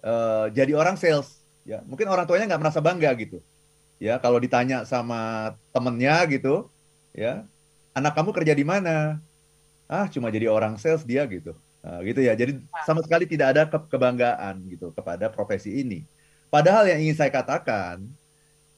eh, 0.00 0.46
jadi 0.56 0.72
orang 0.72 0.96
sales. 0.96 1.44
Ya, 1.68 1.84
mungkin 1.84 2.08
orang 2.08 2.24
tuanya 2.24 2.48
nggak 2.48 2.62
merasa 2.64 2.80
bangga 2.80 3.12
gitu. 3.20 3.44
Ya, 4.00 4.16
kalau 4.16 4.40
ditanya 4.40 4.88
sama 4.88 5.52
temennya 5.76 6.24
gitu, 6.32 6.72
ya, 7.12 7.44
anak 7.92 8.16
kamu 8.16 8.32
kerja 8.32 8.56
di 8.56 8.64
mana? 8.64 9.20
Ah, 9.84 10.08
cuma 10.08 10.32
jadi 10.32 10.48
orang 10.48 10.80
sales 10.80 11.04
dia 11.04 11.24
gitu. 11.28 11.52
Nah, 11.84 12.00
gitu 12.00 12.24
ya. 12.24 12.32
Jadi 12.32 12.64
sama 12.88 13.04
sekali 13.04 13.28
tidak 13.28 13.46
ada 13.52 13.62
ke 13.68 13.78
kebanggaan 13.92 14.64
gitu 14.72 14.88
kepada 14.96 15.28
profesi 15.28 15.84
ini. 15.84 16.08
Padahal 16.48 16.88
yang 16.88 17.04
ingin 17.04 17.16
saya 17.18 17.30
katakan, 17.34 18.00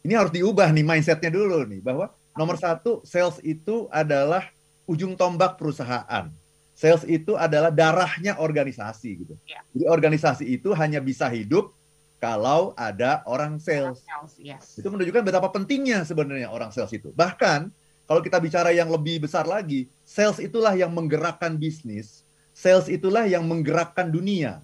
ini 0.02 0.12
harus 0.14 0.34
diubah 0.34 0.70
nih 0.74 0.82
mindsetnya 0.82 1.30
dulu 1.30 1.62
nih 1.66 1.78
bahwa 1.82 2.10
nomor 2.34 2.58
satu 2.58 3.02
sales 3.06 3.38
itu 3.46 3.86
adalah 3.94 4.50
ujung 4.86 5.14
tombak 5.14 5.58
perusahaan. 5.58 6.30
Sales 6.76 7.08
itu 7.08 7.32
adalah 7.38 7.72
darahnya 7.72 8.36
organisasi 8.36 9.10
gitu. 9.24 9.34
Ya. 9.48 9.64
Jadi 9.72 9.84
organisasi 9.88 10.44
itu 10.44 10.76
hanya 10.76 11.00
bisa 11.00 11.24
hidup 11.30 11.72
kalau 12.20 12.76
ada 12.76 13.24
orang 13.24 13.56
sales. 13.56 14.04
Sales, 14.04 14.34
yes. 14.40 14.76
Itu 14.76 14.92
menunjukkan 14.92 15.24
betapa 15.24 15.48
pentingnya 15.52 16.04
sebenarnya 16.04 16.52
orang 16.52 16.72
sales 16.72 16.92
itu. 16.92 17.12
Bahkan 17.16 17.72
kalau 18.06 18.22
kita 18.22 18.38
bicara 18.38 18.70
yang 18.70 18.86
lebih 18.86 19.26
besar 19.26 19.44
lagi, 19.50 19.90
sales 20.06 20.38
itulah 20.38 20.78
yang 20.78 20.94
menggerakkan 20.94 21.58
bisnis, 21.58 22.22
sales 22.54 22.86
itulah 22.86 23.26
yang 23.26 23.42
menggerakkan 23.42 24.06
dunia. 24.06 24.62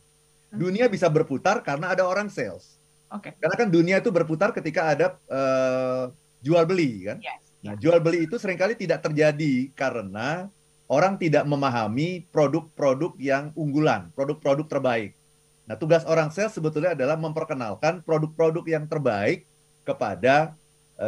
Hmm. 0.55 0.63
Dunia 0.63 0.87
bisa 0.87 1.11
berputar 1.11 1.59
karena 1.67 1.91
ada 1.91 2.07
orang 2.07 2.31
sales. 2.31 2.79
Oke. 3.11 3.35
Karena 3.37 3.57
kan 3.59 3.69
dunia 3.69 3.99
itu 3.99 4.15
berputar 4.15 4.55
ketika 4.55 4.95
ada 4.95 5.07
uh, 5.27 6.15
jual 6.41 6.63
beli 6.65 7.11
kan. 7.11 7.19
Yes. 7.19 7.43
Nah, 7.63 7.75
jual 7.79 7.99
beli 8.03 8.27
itu 8.27 8.39
sering 8.39 8.59
kali 8.59 8.79
tidak 8.79 9.07
terjadi 9.07 9.71
karena 9.75 10.51
orang 10.91 11.19
tidak 11.19 11.43
memahami 11.43 12.27
produk-produk 12.31 13.15
yang 13.19 13.55
unggulan, 13.59 14.11
produk-produk 14.15 14.67
terbaik. 14.67 15.19
Nah, 15.67 15.79
tugas 15.79 16.03
orang 16.07 16.31
sales 16.31 16.55
sebetulnya 16.55 16.95
adalah 16.95 17.15
memperkenalkan 17.19 18.03
produk-produk 18.03 18.67
yang 18.67 18.85
terbaik 18.87 19.47
kepada 19.87 20.55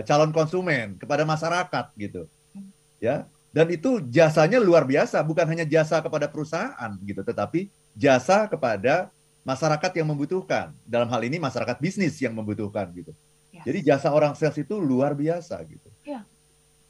calon 0.04 0.34
konsumen, 0.34 0.96
kepada 0.98 1.22
masyarakat 1.22 1.86
gitu. 1.98 2.26
Ya. 2.98 3.28
Dan 3.54 3.70
itu 3.70 4.02
jasanya 4.10 4.58
luar 4.58 4.82
biasa, 4.82 5.22
bukan 5.22 5.46
hanya 5.46 5.62
jasa 5.62 6.02
kepada 6.02 6.26
perusahaan 6.26 6.90
gitu, 7.06 7.22
tetapi 7.22 7.70
jasa 7.94 8.50
kepada 8.50 9.14
masyarakat 9.46 9.92
yang 9.94 10.10
membutuhkan. 10.10 10.74
Dalam 10.82 11.06
hal 11.06 11.22
ini 11.22 11.38
masyarakat 11.38 11.78
bisnis 11.78 12.18
yang 12.18 12.34
membutuhkan 12.34 12.90
gitu. 12.90 13.14
Yes. 13.54 13.62
Jadi 13.62 13.78
jasa 13.86 14.10
orang 14.10 14.34
sales 14.34 14.58
itu 14.58 14.74
luar 14.82 15.14
biasa 15.14 15.62
gitu. 15.70 15.86
Yeah. 16.02 16.26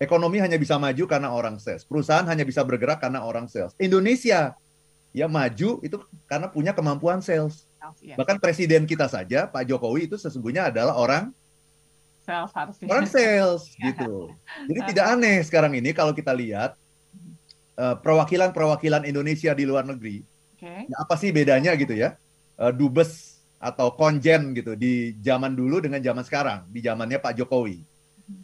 Ekonomi 0.00 0.40
hanya 0.40 0.56
bisa 0.56 0.80
maju 0.80 1.04
karena 1.04 1.28
orang 1.28 1.60
sales. 1.60 1.84
Perusahaan 1.84 2.24
hanya 2.24 2.48
bisa 2.48 2.64
bergerak 2.64 3.04
karena 3.04 3.20
orang 3.20 3.44
sales. 3.44 3.76
Indonesia 3.76 4.56
ya 5.12 5.26
maju 5.28 5.84
itu 5.84 5.96
karena 6.24 6.48
punya 6.48 6.72
kemampuan 6.72 7.20
sales. 7.20 7.68
Yes. 8.00 8.16
Bahkan 8.16 8.40
presiden 8.40 8.88
kita 8.88 9.04
saja 9.12 9.44
Pak 9.44 9.68
Jokowi 9.68 10.08
itu 10.08 10.16
sesungguhnya 10.16 10.72
adalah 10.72 10.96
orang 10.96 11.36
sales 12.24 12.52
harusnya. 12.56 12.86
orang 12.88 13.06
sales 13.06 13.62
gitu. 13.76 14.32
Jadi 14.66 14.80
tidak 14.92 15.06
aneh 15.12 15.38
sekarang 15.44 15.72
ini 15.76 15.92
kalau 15.92 16.16
kita 16.16 16.32
lihat 16.32 16.74
uh, 17.76 17.94
perwakilan-perwakilan 18.00 19.04
Indonesia 19.04 19.52
di 19.52 19.64
luar 19.68 19.84
negeri. 19.84 20.24
Okay. 20.56 20.88
Ya, 20.88 20.96
apa 20.96 21.14
sih 21.20 21.30
bedanya 21.30 21.76
gitu 21.76 21.92
ya? 21.92 22.16
Uh, 22.56 22.72
dubes 22.72 23.38
atau 23.60 23.92
konjen 23.92 24.52
gitu 24.56 24.76
di 24.76 25.16
zaman 25.20 25.52
dulu 25.52 25.80
dengan 25.80 26.00
zaman 26.00 26.24
sekarang, 26.24 26.64
di 26.72 26.80
zamannya 26.80 27.20
Pak 27.20 27.36
Jokowi. 27.36 27.84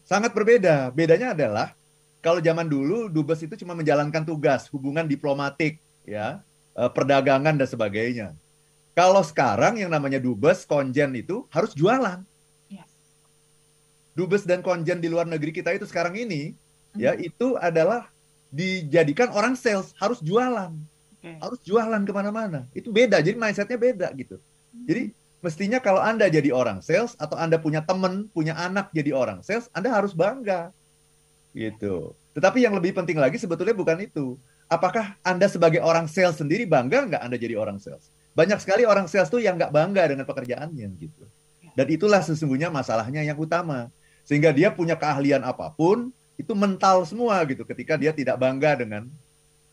Sangat 0.04 0.36
berbeda. 0.36 0.92
Bedanya 0.92 1.32
adalah 1.32 1.72
kalau 2.20 2.40
zaman 2.40 2.68
dulu 2.68 3.08
dubes 3.08 3.40
itu 3.40 3.56
cuma 3.64 3.72
menjalankan 3.72 4.24
tugas, 4.28 4.68
hubungan 4.68 5.08
diplomatik, 5.08 5.80
ya, 6.04 6.44
uh, 6.76 6.90
perdagangan 6.92 7.56
dan 7.56 7.68
sebagainya. 7.68 8.36
Kalau 8.92 9.24
sekarang 9.24 9.80
yang 9.80 9.88
namanya 9.88 10.20
dubes, 10.20 10.68
konjen 10.68 11.16
itu 11.16 11.48
harus 11.48 11.72
jualan. 11.72 12.20
Dubes 14.20 14.44
dan 14.44 14.60
konjen 14.60 15.00
di 15.00 15.08
luar 15.08 15.24
negeri 15.24 15.48
kita 15.48 15.72
itu 15.72 15.88
sekarang 15.88 16.12
ini, 16.12 16.52
Mhm. 16.92 17.00
ya 17.00 17.16
itu 17.16 17.56
adalah 17.56 18.12
dijadikan 18.52 19.32
orang 19.32 19.56
sales, 19.56 19.96
harus 19.96 20.20
jualan, 20.20 20.76
Okay. 21.24 21.40
harus 21.40 21.60
jualan 21.64 22.04
ke 22.04 22.12
mana-mana. 22.12 22.68
Itu 22.76 22.92
beda, 22.92 23.24
jadi 23.24 23.40
mindsetnya 23.40 23.80
beda 23.80 24.12
gitu. 24.12 24.36
Jadi 24.84 25.16
mestinya 25.40 25.80
kalau 25.80 26.04
anda 26.04 26.28
jadi 26.28 26.52
orang 26.52 26.84
sales 26.84 27.16
atau 27.16 27.40
anda 27.40 27.56
punya 27.56 27.80
teman, 27.80 28.28
punya 28.28 28.52
anak 28.60 28.92
jadi 28.92 29.16
orang 29.16 29.40
sales, 29.40 29.72
anda 29.72 29.88
harus 29.88 30.12
bangga, 30.12 30.68
gitu. 31.56 32.12
Tetapi 32.36 32.60
yang 32.60 32.76
lebih 32.76 32.92
penting 32.92 33.16
lagi 33.16 33.40
sebetulnya 33.40 33.72
bukan 33.72 34.04
itu. 34.04 34.36
Apakah 34.70 35.18
anda 35.26 35.50
sebagai 35.50 35.82
orang 35.82 36.06
sales 36.06 36.38
sendiri 36.38 36.62
bangga 36.68 37.08
nggak 37.08 37.22
anda 37.24 37.34
jadi 37.40 37.58
orang 37.58 37.82
sales? 37.82 38.06
Banyak 38.38 38.62
sekali 38.62 38.86
orang 38.86 39.10
sales 39.10 39.26
tuh 39.26 39.42
yang 39.42 39.58
nggak 39.58 39.74
bangga 39.74 40.14
dengan 40.14 40.22
pekerjaannya 40.22 40.88
gitu. 40.94 41.24
Dan 41.74 41.86
itulah 41.90 42.22
sesungguhnya 42.22 42.70
masalahnya 42.70 43.22
yang 43.22 43.38
utama. 43.38 43.90
Sehingga 44.30 44.54
dia 44.54 44.70
punya 44.70 44.94
keahlian 44.94 45.42
apa 45.42 45.74
pun, 45.74 46.14
itu 46.38 46.54
mental 46.54 47.02
semua 47.02 47.42
gitu 47.50 47.66
ketika 47.66 47.98
dia 47.98 48.14
tidak 48.14 48.38
bangga 48.38 48.78
dengan 48.78 49.10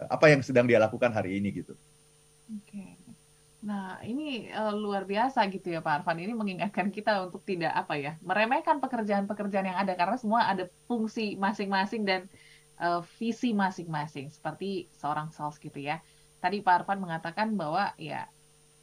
eh, 0.02 0.10
apa 0.10 0.34
yang 0.34 0.42
sedang 0.42 0.66
dia 0.66 0.82
lakukan 0.82 1.14
hari 1.14 1.38
ini 1.38 1.62
gitu. 1.62 1.78
Oke. 2.50 2.98
Nah, 3.62 4.02
ini 4.02 4.50
uh, 4.50 4.74
luar 4.74 5.06
biasa 5.06 5.46
gitu 5.54 5.70
ya 5.70 5.86
Pak 5.86 6.02
Arfan. 6.02 6.18
Ini 6.24 6.34
mengingatkan 6.34 6.90
kita 6.90 7.30
untuk 7.30 7.46
tidak 7.46 7.74
apa 7.74 8.02
ya, 8.02 8.18
meremehkan 8.26 8.82
pekerjaan-pekerjaan 8.82 9.68
yang 9.70 9.78
ada 9.78 9.94
karena 9.94 10.18
semua 10.18 10.50
ada 10.50 10.66
fungsi 10.90 11.38
masing-masing 11.38 12.02
dan 12.08 12.26
uh, 12.82 13.06
visi 13.22 13.54
masing-masing 13.54 14.34
seperti 14.34 14.90
seorang 14.98 15.30
sales 15.34 15.62
gitu 15.62 15.78
ya. 15.78 16.02
Tadi 16.42 16.66
Pak 16.66 16.86
Arfan 16.86 17.02
mengatakan 17.02 17.54
bahwa 17.54 17.94
ya 17.98 18.26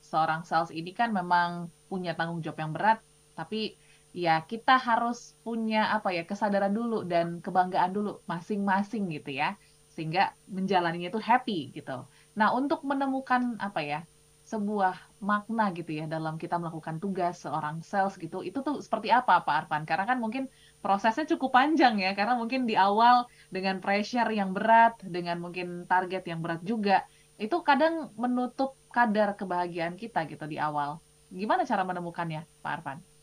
seorang 0.04 0.46
sales 0.46 0.70
ini 0.70 0.94
kan 0.94 1.10
memang 1.10 1.66
punya 1.90 2.12
tanggung 2.12 2.42
jawab 2.44 2.58
yang 2.62 2.72
berat, 2.74 2.98
tapi 3.38 3.78
ya 4.14 4.46
kita 4.46 4.78
harus 4.78 5.34
punya 5.42 5.90
apa 5.90 6.14
ya 6.14 6.22
kesadaran 6.22 6.70
dulu 6.70 7.02
dan 7.02 7.42
kebanggaan 7.42 7.90
dulu 7.90 8.22
masing-masing 8.30 9.10
gitu 9.10 9.34
ya, 9.34 9.58
sehingga 9.90 10.38
menjalaninya 10.46 11.10
itu 11.10 11.18
happy 11.18 11.74
gitu. 11.74 12.06
Nah 12.38 12.54
untuk 12.54 12.86
menemukan 12.86 13.58
apa 13.58 13.82
ya 13.82 14.00
sebuah 14.44 14.94
makna 15.24 15.72
gitu 15.72 15.96
ya 15.96 16.04
dalam 16.04 16.36
kita 16.36 16.60
melakukan 16.60 17.00
tugas 17.00 17.42
seorang 17.42 17.80
sales 17.80 18.14
gitu, 18.20 18.44
itu 18.44 18.60
tuh 18.60 18.78
seperti 18.84 19.08
apa 19.10 19.40
Pak 19.40 19.66
Arfan? 19.66 19.82
Karena 19.88 20.04
kan 20.04 20.20
mungkin 20.20 20.52
prosesnya 20.84 21.24
cukup 21.34 21.56
panjang 21.56 21.96
ya, 21.98 22.12
karena 22.12 22.36
mungkin 22.36 22.68
di 22.68 22.76
awal 22.76 23.24
dengan 23.48 23.80
pressure 23.80 24.28
yang 24.30 24.52
berat, 24.52 25.00
dengan 25.00 25.40
mungkin 25.40 25.88
target 25.88 26.28
yang 26.28 26.44
berat 26.44 26.60
juga, 26.60 27.08
itu 27.40 27.56
kadang 27.64 28.12
menutup 28.20 28.76
kadar 28.92 29.34
kebahagiaan 29.34 29.96
kita 29.96 30.28
gitu 30.28 30.44
di 30.44 30.60
awal. 30.60 31.00
Gimana 31.32 31.64
cara 31.64 31.82
menemukannya, 31.82 32.44
Pak 32.60 32.72
Arfan? 32.78 33.13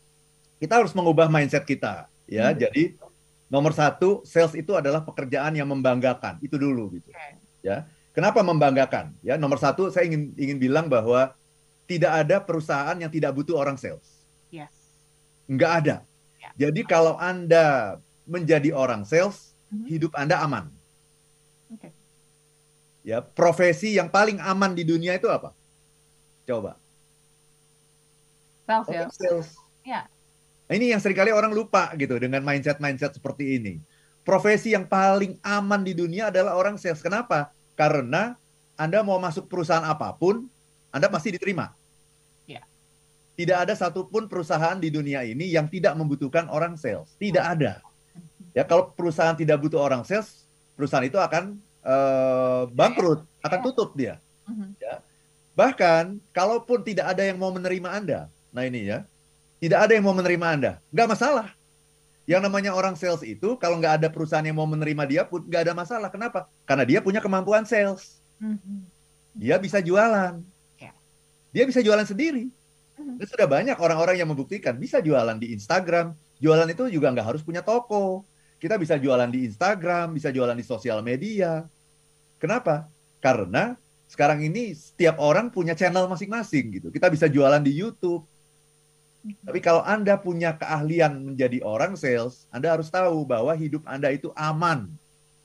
Kita 0.62 0.78
harus 0.78 0.94
mengubah 0.94 1.26
mindset 1.26 1.66
kita, 1.66 2.06
ya. 2.30 2.54
Hmm. 2.54 2.58
Jadi 2.62 2.94
nomor 3.50 3.74
satu, 3.74 4.22
sales 4.22 4.54
itu 4.54 4.78
adalah 4.78 5.02
pekerjaan 5.02 5.58
yang 5.58 5.66
membanggakan, 5.66 6.38
itu 6.38 6.54
dulu 6.54 6.94
gitu, 6.94 7.10
okay. 7.10 7.34
ya. 7.66 7.82
Kenapa 8.14 8.46
membanggakan? 8.46 9.10
Ya, 9.26 9.34
nomor 9.34 9.58
satu, 9.58 9.90
saya 9.90 10.06
ingin 10.06 10.30
ingin 10.38 10.62
bilang 10.62 10.86
bahwa 10.86 11.34
tidak 11.90 12.12
ada 12.14 12.36
perusahaan 12.38 12.94
yang 12.94 13.10
tidak 13.10 13.34
butuh 13.34 13.58
orang 13.58 13.74
sales. 13.74 14.22
Yes. 14.54 14.70
Nggak 15.50 15.72
ada. 15.82 15.96
Yeah. 16.38 16.70
Jadi 16.70 16.86
kalau 16.86 17.18
anda 17.18 17.98
menjadi 18.22 18.70
orang 18.70 19.02
sales, 19.02 19.56
mm 19.66 19.74
-hmm. 19.74 19.86
hidup 19.90 20.12
anda 20.14 20.38
aman. 20.44 20.70
Okay. 21.74 21.90
Ya, 23.02 23.18
profesi 23.18 23.98
yang 23.98 24.06
paling 24.06 24.38
aman 24.38 24.78
di 24.78 24.86
dunia 24.86 25.18
itu 25.18 25.26
apa? 25.26 25.50
Coba. 26.46 26.78
Sales, 28.68 28.86
ya. 28.86 29.08
sales. 29.10 29.48
Ya. 29.82 30.06
Nah, 30.72 30.80
ini 30.80 30.88
yang 30.88 31.04
sering 31.04 31.20
kali 31.20 31.28
orang 31.28 31.52
lupa 31.52 31.92
gitu 32.00 32.16
dengan 32.16 32.40
mindset-mindset 32.40 33.20
seperti 33.20 33.60
ini. 33.60 33.76
Profesi 34.24 34.72
yang 34.72 34.88
paling 34.88 35.36
aman 35.44 35.84
di 35.84 35.92
dunia 35.92 36.32
adalah 36.32 36.56
orang 36.56 36.80
sales. 36.80 37.04
Kenapa? 37.04 37.52
Karena 37.76 38.40
Anda 38.80 39.04
mau 39.04 39.20
masuk 39.20 39.52
perusahaan 39.52 39.84
apa 39.84 40.16
pun, 40.16 40.48
Anda 40.88 41.12
pasti 41.12 41.36
diterima. 41.36 41.76
Ya. 42.48 42.64
Tidak 43.36 43.68
ada 43.68 43.76
satupun 43.76 44.32
perusahaan 44.32 44.80
di 44.80 44.88
dunia 44.88 45.20
ini 45.28 45.52
yang 45.52 45.68
tidak 45.68 45.92
membutuhkan 45.92 46.48
orang 46.48 46.80
sales. 46.80 47.12
Tidak 47.20 47.44
ada. 47.44 47.84
Ya, 48.56 48.64
kalau 48.64 48.96
perusahaan 48.96 49.36
tidak 49.36 49.60
butuh 49.60 49.76
orang 49.76 50.08
sales, 50.08 50.48
perusahaan 50.72 51.04
itu 51.04 51.20
akan 51.20 51.60
uh, 51.84 52.64
bangkrut, 52.72 53.28
akan 53.44 53.60
tutup 53.60 53.92
dia. 53.92 54.16
Ya. 54.80 55.04
Bahkan, 55.52 56.16
kalaupun 56.32 56.80
tidak 56.80 57.12
ada 57.12 57.28
yang 57.28 57.36
mau 57.36 57.52
menerima 57.52 57.92
Anda, 57.92 58.32
nah 58.56 58.64
ini 58.64 58.88
ya, 58.88 59.04
tidak 59.62 59.78
ada 59.86 59.92
yang 59.94 60.02
mau 60.02 60.16
menerima 60.18 60.46
Anda, 60.58 60.72
nggak 60.90 61.08
masalah. 61.14 61.54
Yang 62.26 62.42
namanya 62.50 62.74
orang 62.74 62.98
sales 62.98 63.22
itu, 63.22 63.54
kalau 63.62 63.78
nggak 63.78 64.02
ada 64.02 64.08
perusahaan 64.10 64.42
yang 64.42 64.58
mau 64.58 64.66
menerima 64.66 65.02
dia 65.06 65.22
pun 65.22 65.46
nggak 65.46 65.70
ada 65.70 65.74
masalah. 65.78 66.10
Kenapa? 66.10 66.50
Karena 66.66 66.82
dia 66.82 66.98
punya 66.98 67.22
kemampuan 67.22 67.62
sales. 67.62 68.18
Dia 69.38 69.54
bisa 69.62 69.78
jualan. 69.78 70.42
Dia 71.54 71.62
bisa 71.62 71.78
jualan 71.78 72.02
sendiri. 72.02 72.50
Dan 72.98 73.26
sudah 73.26 73.46
banyak 73.46 73.78
orang-orang 73.78 74.18
yang 74.18 74.26
membuktikan 74.30 74.74
bisa 74.78 74.98
jualan 74.98 75.38
di 75.38 75.54
Instagram. 75.54 76.14
Jualan 76.42 76.66
itu 76.66 76.90
juga 76.90 77.14
nggak 77.14 77.26
harus 77.26 77.42
punya 77.46 77.62
toko. 77.62 78.26
Kita 78.58 78.78
bisa 78.78 78.98
jualan 78.98 79.30
di 79.30 79.46
Instagram, 79.46 80.14
bisa 80.14 80.34
jualan 80.34 80.58
di 80.58 80.66
sosial 80.66 81.02
media. 81.06 81.66
Kenapa? 82.38 82.90
Karena 83.22 83.78
sekarang 84.10 84.42
ini 84.42 84.74
setiap 84.74 85.18
orang 85.22 85.50
punya 85.50 85.74
channel 85.74 86.06
masing-masing 86.10 86.82
gitu. 86.82 86.88
Kita 86.90 87.10
bisa 87.10 87.30
jualan 87.30 87.62
di 87.62 87.74
YouTube. 87.74 88.26
Tapi 89.22 89.62
kalau 89.62 89.86
Anda 89.86 90.18
punya 90.18 90.58
keahlian 90.58 91.34
menjadi 91.34 91.62
orang 91.62 91.94
sales, 91.94 92.50
Anda 92.50 92.74
harus 92.74 92.90
tahu 92.90 93.22
bahwa 93.22 93.54
hidup 93.54 93.86
Anda 93.86 94.10
itu 94.10 94.34
aman. 94.34 94.90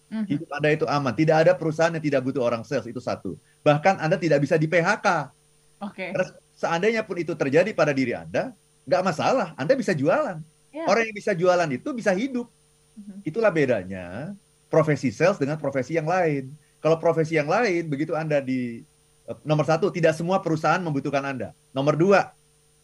Mhm. 0.09 0.25
Hidup 0.25 0.49
Anda 0.49 0.69
itu 0.73 0.85
aman. 0.89 1.13
Tidak 1.13 1.37
ada 1.45 1.53
perusahaan 1.53 1.93
yang 1.93 2.01
tidak 2.01 2.25
butuh 2.25 2.41
orang 2.41 2.65
sales, 2.65 2.89
itu 2.89 2.97
satu. 2.97 3.37
Bahkan 3.61 4.01
Anda 4.01 4.17
tidak 4.17 4.41
bisa 4.41 4.57
di 4.57 4.65
PHK. 4.65 5.29
Oke. 5.77 6.09
Karena 6.09 6.25
seandainya 6.57 7.01
pun 7.05 7.21
itu 7.21 7.37
terjadi 7.37 7.69
pada 7.77 7.93
diri 7.93 8.17
Anda, 8.17 8.49
nggak 8.89 9.03
masalah. 9.05 9.53
Anda 9.53 9.77
bisa 9.77 9.93
jualan. 9.93 10.41
Ya. 10.73 10.85
Orang 10.89 11.05
yang 11.05 11.15
bisa 11.15 11.37
jualan 11.37 11.69
itu 11.69 11.89
bisa 11.93 12.17
hidup. 12.17 12.49
Mhm. 12.97 13.29
Itulah 13.29 13.53
bedanya 13.53 14.33
profesi 14.73 15.13
sales 15.13 15.37
dengan 15.37 15.61
profesi 15.61 15.93
yang 15.93 16.09
lain. 16.09 16.49
Kalau 16.81 16.97
profesi 16.97 17.37
yang 17.37 17.49
lain, 17.49 17.85
begitu 17.85 18.17
Anda 18.17 18.41
di 18.41 18.81
eh, 19.29 19.37
nomor 19.45 19.69
satu, 19.69 19.93
tidak 19.93 20.17
semua 20.17 20.41
perusahaan 20.41 20.81
membutuhkan 20.81 21.21
Anda. 21.21 21.53
Nomor 21.77 21.93
dua, 21.93 22.33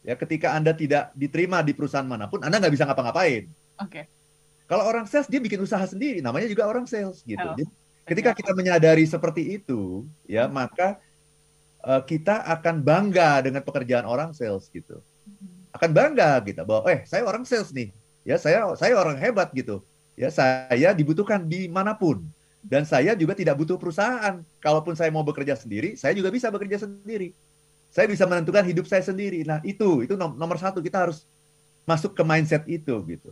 ya 0.03 0.13
ketika 0.19 0.53
Anda 0.53 0.75
tidak 0.75 1.15
diterima 1.15 1.63
di 1.63 1.71
perusahaan 1.71 2.05
mana 2.05 2.27
pun, 2.27 2.43
Anda 2.43 2.59
nggak 2.59 2.73
bisa 2.75 2.85
ngapa-ngapain. 2.85 3.47
Oke. 3.79 4.05
Kalau 4.67 4.83
orang 4.87 5.07
sales 5.07 5.27
dia 5.27 5.39
bikin 5.39 5.59
usaha 5.59 5.83
sendiri, 5.83 6.19
namanya 6.19 6.47
juga 6.47 6.67
orang 6.67 6.87
sales 6.87 7.23
gitu. 7.23 7.39
Oh, 7.39 7.55
Jadi, 7.55 7.67
ketika 8.07 8.31
kita 8.35 8.51
menyadari 8.55 9.03
seperti 9.07 9.59
itu, 9.59 10.07
ya 10.27 10.47
maka 10.47 10.99
eh, 11.83 12.01
kita 12.03 12.43
akan 12.47 12.83
bangga 12.83 13.43
dengan 13.43 13.63
pekerjaan 13.63 14.07
orang 14.07 14.31
sales 14.31 14.67
gitu. 14.71 15.03
Mhm. 15.27 15.73
Akan 15.73 15.89
bangga 15.91 16.39
kita 16.43 16.63
bahwa 16.63 16.87
eh 16.91 17.03
saya 17.07 17.23
orang 17.27 17.43
sales 17.43 17.71
nih. 17.73 17.91
Ya 18.23 18.39
saya 18.39 18.71
saya 18.79 18.95
orang 18.95 19.19
hebat 19.19 19.51
gitu. 19.51 19.83
Ya 20.15 20.31
saya 20.31 20.95
dibutuhkan 20.95 21.43
di 21.43 21.67
mana 21.67 21.91
pun 21.97 22.23
dan 22.63 22.87
saya 22.87 23.11
juga 23.19 23.35
tidak 23.35 23.59
butuh 23.59 23.75
perusahaan. 23.75 24.39
Kalaupun 24.63 24.95
saya 24.95 25.11
mau 25.11 25.27
bekerja 25.27 25.59
sendiri, 25.59 25.99
saya 25.99 26.15
juga 26.15 26.31
bisa 26.31 26.47
bekerja 26.47 26.79
sendiri. 26.87 27.35
Saya 27.93 28.09
bisa 28.09 28.25
menentukan 28.25 28.65
hidup 28.65 28.89
saya 28.89 29.05
sendiri. 29.05 29.45
Nah 29.45 29.61
itu 29.61 30.01
itu 30.01 30.17
nom- 30.17 30.33
nomor 30.33 30.57
satu 30.57 30.81
kita 30.81 31.05
harus 31.05 31.29
masuk 31.85 32.17
ke 32.17 32.25
mindset 32.25 32.65
itu 32.65 32.97
gitu. 33.05 33.29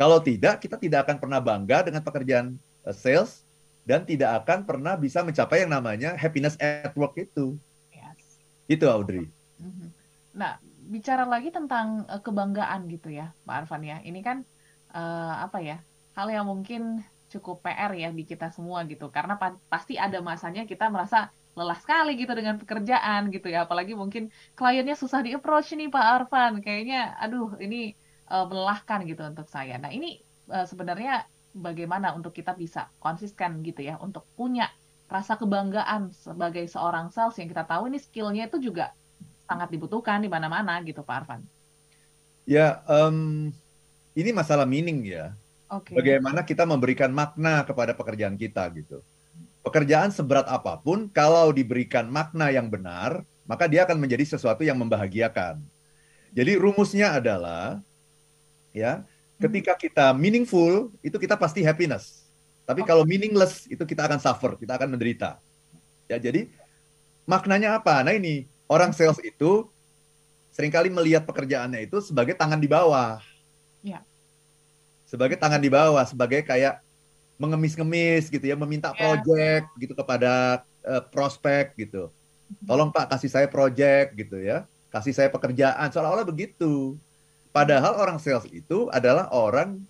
Kalau 0.00 0.16
tidak, 0.16 0.64
kita 0.64 0.80
tidak 0.80 1.04
akan 1.04 1.20
pernah 1.20 1.44
bangga 1.44 1.84
dengan 1.84 2.00
pekerjaan 2.00 2.56
eh, 2.88 2.96
sales 2.96 3.44
dan 3.84 4.00
tidak 4.08 4.40
akan 4.40 4.64
pernah 4.64 4.96
bisa 4.96 5.20
mencapai 5.20 5.68
yang 5.68 5.76
namanya 5.76 6.16
happiness 6.16 6.56
at 6.56 6.96
work 6.96 7.20
itu. 7.20 7.60
Yes. 7.92 8.40
Itu 8.64 8.88
Audrey. 8.88 9.28
Mhm. 9.60 9.92
Nah, 10.40 10.56
bicara 10.88 11.28
lagi 11.28 11.52
tentang 11.52 12.08
eh, 12.08 12.16
kebanggaan 12.24 12.88
gitu 12.88 13.12
ya, 13.12 13.36
Pak 13.44 13.68
Arfan 13.68 13.84
ya. 13.84 14.00
Ini 14.00 14.24
kan 14.24 14.40
eh, 14.96 15.34
apa 15.36 15.60
ya? 15.60 15.84
Hal 16.16 16.32
yang 16.32 16.48
mungkin 16.48 17.04
cukup 17.28 17.60
PR 17.60 17.92
ya 17.92 18.08
di 18.08 18.24
kita 18.24 18.48
semua 18.56 18.88
gitu. 18.88 19.12
Karena 19.12 19.36
pa- 19.36 19.60
pasti 19.68 20.00
ada 20.00 20.24
masanya 20.24 20.64
kita 20.64 20.88
merasa 20.88 21.28
lelah 21.58 21.78
sekali 21.78 22.14
gitu 22.14 22.32
dengan 22.32 22.56
pekerjaan 22.56 23.30
gitu 23.34 23.50
ya. 23.50 23.66
Apalagi 23.66 23.92
mungkin 23.98 24.30
kliennya 24.54 24.94
susah 24.94 25.20
di 25.24 25.34
approach 25.34 25.74
nih 25.74 25.90
Pak 25.90 26.06
Arfan. 26.06 26.52
Kayaknya 26.62 27.16
aduh 27.18 27.54
ini 27.58 27.94
eh, 28.30 28.44
melelahkan 28.46 29.04
gitu 29.06 29.22
untuk 29.26 29.46
saya. 29.50 29.76
Nah, 29.76 29.90
ini 29.90 30.20
eh, 30.50 30.66
sebenarnya 30.66 31.26
bagaimana 31.50 32.14
untuk 32.14 32.30
kita 32.30 32.54
bisa 32.54 32.86
konsisten 33.02 33.60
gitu 33.66 33.82
ya 33.82 33.98
untuk 33.98 34.22
punya 34.38 34.70
rasa 35.10 35.34
kebanggaan 35.34 36.14
sebagai 36.14 36.62
seorang 36.70 37.10
sales 37.10 37.34
yang 37.42 37.50
kita 37.50 37.66
tahu 37.66 37.90
ini 37.90 37.98
skillnya 37.98 38.46
itu 38.46 38.70
juga 38.70 38.94
sangat 39.50 39.74
dibutuhkan 39.74 40.22
di 40.22 40.30
mana-mana 40.30 40.78
gitu 40.86 41.02
Pak 41.02 41.16
Arfan. 41.26 41.42
Ya, 42.46 42.86
em, 42.86 43.50
ini 44.14 44.30
masalah 44.30 44.62
meaning 44.62 45.02
ya. 45.02 45.34
Oke. 45.70 45.98
Bagaimana 45.98 46.46
kita 46.46 46.62
memberikan 46.62 47.10
makna 47.10 47.66
kepada 47.66 47.94
pekerjaan 47.94 48.38
kita 48.38 48.66
gitu. 48.74 49.02
Pekerjaan 49.60 50.08
seberat 50.08 50.48
apa 50.48 50.80
pun, 50.80 51.10
kalau 51.12 51.52
diberikan 51.52 52.08
makna 52.08 52.48
yang 52.48 52.72
benar, 52.72 53.24
maka 53.44 53.68
dia 53.68 53.84
akan 53.84 54.00
menjadi 54.00 54.24
sesuatu 54.24 54.64
yang 54.64 54.80
membahagiakan. 54.80 55.60
Jadi 56.32 56.52
rumusnya 56.56 57.18
adalah, 57.18 57.82
ya, 58.72 59.04
ketika 59.36 59.76
kita 59.76 60.16
meaningful, 60.16 60.94
itu 61.04 61.16
kita 61.20 61.34
pasti 61.36 61.60
happiness. 61.60 62.24
Tapi 62.64 62.86
kalau 62.86 63.02
meaningless, 63.02 63.66
itu 63.66 63.82
kita 63.82 64.06
akan 64.06 64.22
suffer, 64.22 64.54
kita 64.54 64.78
akan 64.78 64.94
menderita. 64.94 65.42
Ya, 66.06 66.22
jadi 66.22 66.46
maknanya 67.26 67.82
apa? 67.82 68.00
Nah 68.06 68.14
ini, 68.14 68.46
orang 68.70 68.94
sales 68.94 69.18
itu 69.20 69.66
sering 70.54 70.70
kali 70.70 70.86
melihat 70.86 71.26
pekerjaannya 71.26 71.90
itu 71.90 71.98
sebagai 71.98 72.38
tangan 72.38 72.62
di 72.62 72.70
bawah. 72.70 73.18
Ya. 73.82 74.06
Sebagai 75.10 75.34
tangan 75.34 75.58
di 75.58 75.66
bawah, 75.66 76.06
sebagai 76.06 76.46
kayak 76.46 76.78
mengemis-ngemis 77.40 78.28
gitu 78.28 78.44
ya, 78.44 78.54
meminta 78.54 78.92
Ya. 78.92 79.00
project 79.00 79.66
gitu 79.80 79.96
kepada 79.96 80.62
eh, 80.80 81.02
prospek 81.12 81.76
gitu. 81.76 82.12
Tolong 82.64 82.88
Pak 82.92 83.16
kasih 83.16 83.30
saya 83.32 83.46
project 83.48 84.16
gitu 84.16 84.36
ya. 84.40 84.68
Kasih 84.92 85.12
saya 85.16 85.28
pekerjaan 85.32 85.88
seolah-olah 85.88 86.24
begitu. 86.24 86.96
Padahal 87.52 87.96
orang 88.00 88.16
sales 88.20 88.44
itu 88.48 88.88
adalah 88.92 89.28
orang 89.32 89.80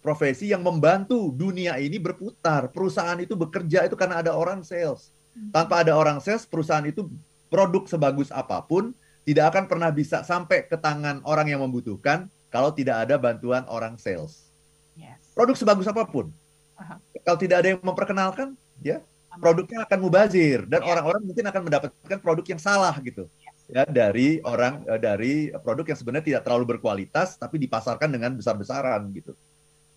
profesi 0.00 0.54
yang 0.54 0.62
membantu 0.62 1.34
dunia 1.34 1.82
ini 1.82 1.98
berputar. 1.98 2.70
Perusahaan 2.70 3.18
itu 3.18 3.34
bekerja 3.34 3.90
itu 3.90 3.98
karena 3.98 4.22
ada 4.22 4.32
orang 4.38 4.62
sales. 4.62 5.10
Tanpa 5.50 5.82
ada 5.84 5.92
orang 5.98 6.22
sales, 6.22 6.46
perusahaan 6.48 6.84
itu 6.86 7.10
produk 7.50 7.84
sebagus 7.90 8.30
apa 8.32 8.62
pun 8.64 8.94
tidak 9.26 9.52
akan 9.52 9.64
pernah 9.66 9.90
bisa 9.90 10.22
sampai 10.22 10.64
ke 10.70 10.78
tangan 10.78 11.20
orang 11.26 11.50
yang 11.50 11.60
membutuhkan 11.60 12.30
kalau 12.54 12.70
tidak 12.70 13.02
ada 13.02 13.18
bantuan 13.18 13.66
orang 13.66 13.98
sales. 13.98 14.48
Yes. 14.94 15.20
Produk 15.34 15.58
sebagus 15.58 15.90
apa 15.90 16.06
pun. 16.06 16.30
Aha. 16.76 16.96
Kalau 17.24 17.38
tidak 17.40 17.56
ada 17.64 17.68
yang 17.74 17.80
memperkenalkan, 17.80 18.52
ya 18.80 19.00
produknya 19.36 19.84
akan 19.84 19.98
mubazir 20.00 20.64
dan 20.64 20.80
Ya. 20.80 20.88
orang-orang 20.96 21.20
mungkin 21.24 21.44
akan 21.44 21.62
mendapatkan 21.68 22.18
produk 22.20 22.46
yang 22.56 22.60
salah 22.60 22.96
gitu. 23.04 23.28
Ya 23.66 23.82
dari 23.82 24.38
orang 24.46 24.86
eh, 24.86 25.00
dari 25.00 25.32
produk 25.60 25.82
yang 25.90 25.98
sebenarnya 25.98 26.24
tidak 26.24 26.42
terlalu 26.46 26.78
berkualitas 26.78 27.34
tapi 27.36 27.58
dipasarkan 27.58 28.08
dengan 28.08 28.32
besar-besaran 28.38 29.02
gitu. 29.12 29.34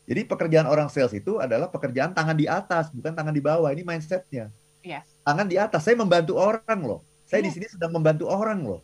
Jadi 0.10 0.26
pekerjaan 0.26 0.66
orang 0.66 0.90
sales 0.90 1.14
itu 1.14 1.38
adalah 1.38 1.70
pekerjaan 1.70 2.18
tangan 2.18 2.34
di 2.34 2.50
atas, 2.50 2.90
bukan 2.90 3.14
tangan 3.14 3.30
di 3.30 3.44
bawah. 3.46 3.70
Ini 3.70 3.86
mindsetnya. 3.86 4.50
Yes. 4.82 5.06
Tangan 5.22 5.46
di 5.46 5.62
atas. 5.62 5.86
Saya 5.86 5.94
membantu 6.02 6.34
orang 6.42 6.80
loh. 6.82 7.06
Saya 7.30 7.46
di 7.46 7.54
Iya. 7.54 7.62
sini 7.62 7.68
sedang 7.70 7.94
membantu 7.94 8.26
orang 8.26 8.58
loh. 8.66 8.82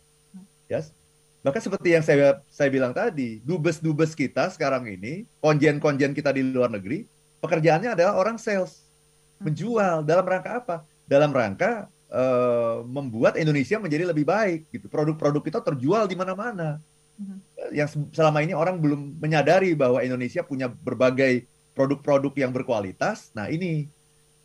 Yes. 0.69 0.93
Bahkan 1.41 1.61
seperti 1.65 1.97
yang 1.97 2.05
saya 2.05 2.45
saya 2.53 2.69
bilang 2.69 2.93
tadi, 2.93 3.41
dubes-dubes 3.41 4.13
kita 4.13 4.53
sekarang 4.53 4.85
ini, 4.85 5.25
konjen-konjen 5.41 6.13
kita 6.13 6.29
di 6.29 6.45
luar 6.45 6.69
negeri, 6.69 7.09
pekerjaannya 7.45 7.93
adalah 7.93 8.17
orang 8.17 8.41
sales, 8.41 8.89
menjual 9.37 10.01
dalam 10.01 10.25
rangka 10.25 10.51
apa? 10.57 10.75
Dalam 11.05 11.29
rangka 11.29 11.85
eh, 12.09 12.77
membuat 12.89 13.37
Indonesia 13.37 13.77
menjadi 13.77 14.09
lebih 14.09 14.25
baik 14.25 14.67
gitu. 14.73 14.89
Produk-produk 14.89 15.41
kita 15.45 15.59
terjual 15.61 16.09
di 16.09 16.17
mana-mana. 16.17 16.81
Mhm. 17.15 17.37
Yang 17.71 17.89
se- 17.93 18.09
selama 18.17 18.41
ini 18.41 18.57
orang 18.57 18.81
belum 18.81 19.21
menyadari 19.21 19.77
bahwa 19.77 20.01
Indonesia 20.01 20.41
punya 20.41 20.67
berbagai 20.67 21.47
produk-produk 21.75 22.33
yang 22.35 22.51
berkualitas. 22.51 23.31
Nah, 23.31 23.47
ini 23.51 23.87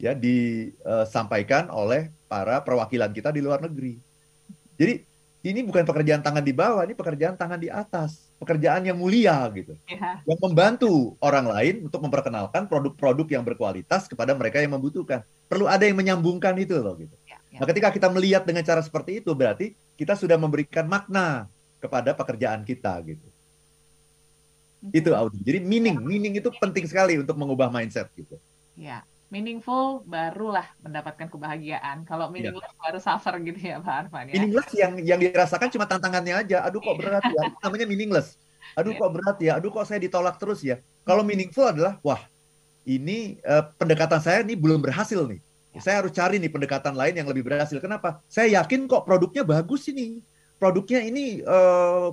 ya 0.00 0.16
disampaikan 0.16 1.68
oleh 1.68 2.08
para 2.24 2.62
perwakilan 2.62 3.10
kita 3.12 3.28
di 3.34 3.44
luar 3.44 3.60
negeri. 3.60 4.00
Jadi 4.80 5.04
ini 5.44 5.60
bukan 5.60 5.84
pekerjaan 5.84 6.24
tangan 6.24 6.40
di 6.40 6.56
bawah, 6.56 6.88
ini 6.88 6.96
pekerjaan 6.96 7.36
tangan 7.36 7.60
di 7.60 7.68
atas, 7.68 8.29
pekerjaan 8.40 8.80
yang 8.88 8.96
mulia 8.96 9.36
gitu, 9.52 9.76
Ya. 9.84 10.24
yang 10.24 10.40
membantu 10.40 11.12
orang 11.20 11.44
lain 11.44 11.74
untuk 11.84 12.00
memperkenalkan 12.00 12.64
produk-produk 12.64 13.28
yang 13.28 13.44
berkualitas 13.44 14.08
kepada 14.08 14.32
mereka 14.32 14.64
yang 14.64 14.72
membutuhkan. 14.72 15.20
Perlu 15.44 15.68
ada 15.68 15.84
yang 15.84 16.00
menyambungkan 16.00 16.56
itu 16.56 16.80
loh 16.80 16.96
gitu. 16.96 17.12
Ya. 17.28 17.36
Ya. 17.52 17.60
Nah, 17.60 17.66
ketika 17.68 17.92
kita 17.92 18.08
melihat 18.08 18.48
dengan 18.48 18.64
cara 18.64 18.80
seperti 18.80 19.20
itu, 19.20 19.36
berarti 19.36 19.76
kita 20.00 20.16
sudah 20.16 20.40
memberikan 20.40 20.88
makna 20.88 21.52
kepada 21.76 22.16
pekerjaan 22.16 22.64
kita 22.64 22.96
gitu. 23.04 23.28
Itu 24.88 25.12
Audi. 25.12 25.44
Jadi 25.44 25.60
meaning, 25.60 26.00
meaning 26.00 26.40
itu 26.40 26.48
penting 26.56 26.88
sekali 26.88 27.20
untuk 27.20 27.36
mengubah 27.36 27.68
mindset 27.68 28.08
gitu. 28.16 28.40
Ya. 28.72 29.04
Meaningful 29.30 30.02
barulah 30.10 30.66
mendapatkan 30.82 31.30
kebahagiaan. 31.30 32.02
Kalau 32.02 32.34
meaningless 32.34 32.74
baru 32.74 32.98
suffer 32.98 33.38
gitu 33.46 33.62
ya 33.62 33.78
Pak 33.78 34.10
Arfan 34.10 34.26
ya. 34.26 34.34
Meaningless 34.34 34.70
yang 34.74 34.92
yang 34.98 35.18
dirasakan 35.22 35.70
cuma 35.70 35.86
tantangannya 35.86 36.34
aja. 36.34 36.66
Aduh 36.66 36.82
kok 36.82 36.98
berat 36.98 37.22
ya. 37.22 37.46
Itu 37.46 37.58
namanya 37.62 37.86
meaningless. 37.86 38.34
Aduh 38.74 38.90
Iya. 38.90 38.98
kok 38.98 39.10
berat 39.14 39.36
ya. 39.38 39.52
Aduh 39.62 39.70
kok 39.70 39.86
saya 39.86 40.02
ditolak 40.02 40.34
terus 40.42 40.66
ya. 40.66 40.82
Kalau 41.06 41.22
meaningful 41.22 41.62
adalah 41.62 42.02
wah 42.02 42.18
ini 42.82 43.38
eh, 43.38 43.64
pendekatan 43.78 44.18
saya 44.18 44.42
ini 44.42 44.58
belum 44.58 44.82
berhasil 44.82 45.22
nih. 45.22 45.38
Ya. 45.78 45.78
Saya 45.78 45.94
harus 46.02 46.10
cari 46.10 46.42
nih 46.42 46.50
pendekatan 46.50 46.98
lain 46.98 47.14
yang 47.14 47.30
lebih 47.30 47.46
berhasil. 47.46 47.78
Kenapa? 47.78 48.18
Saya 48.26 48.58
yakin 48.58 48.90
kok 48.90 49.06
produknya 49.06 49.46
bagus 49.46 49.86
ini. 49.94 50.26
Produknya 50.58 51.06
ini 51.06 51.38
eh, 51.38 52.08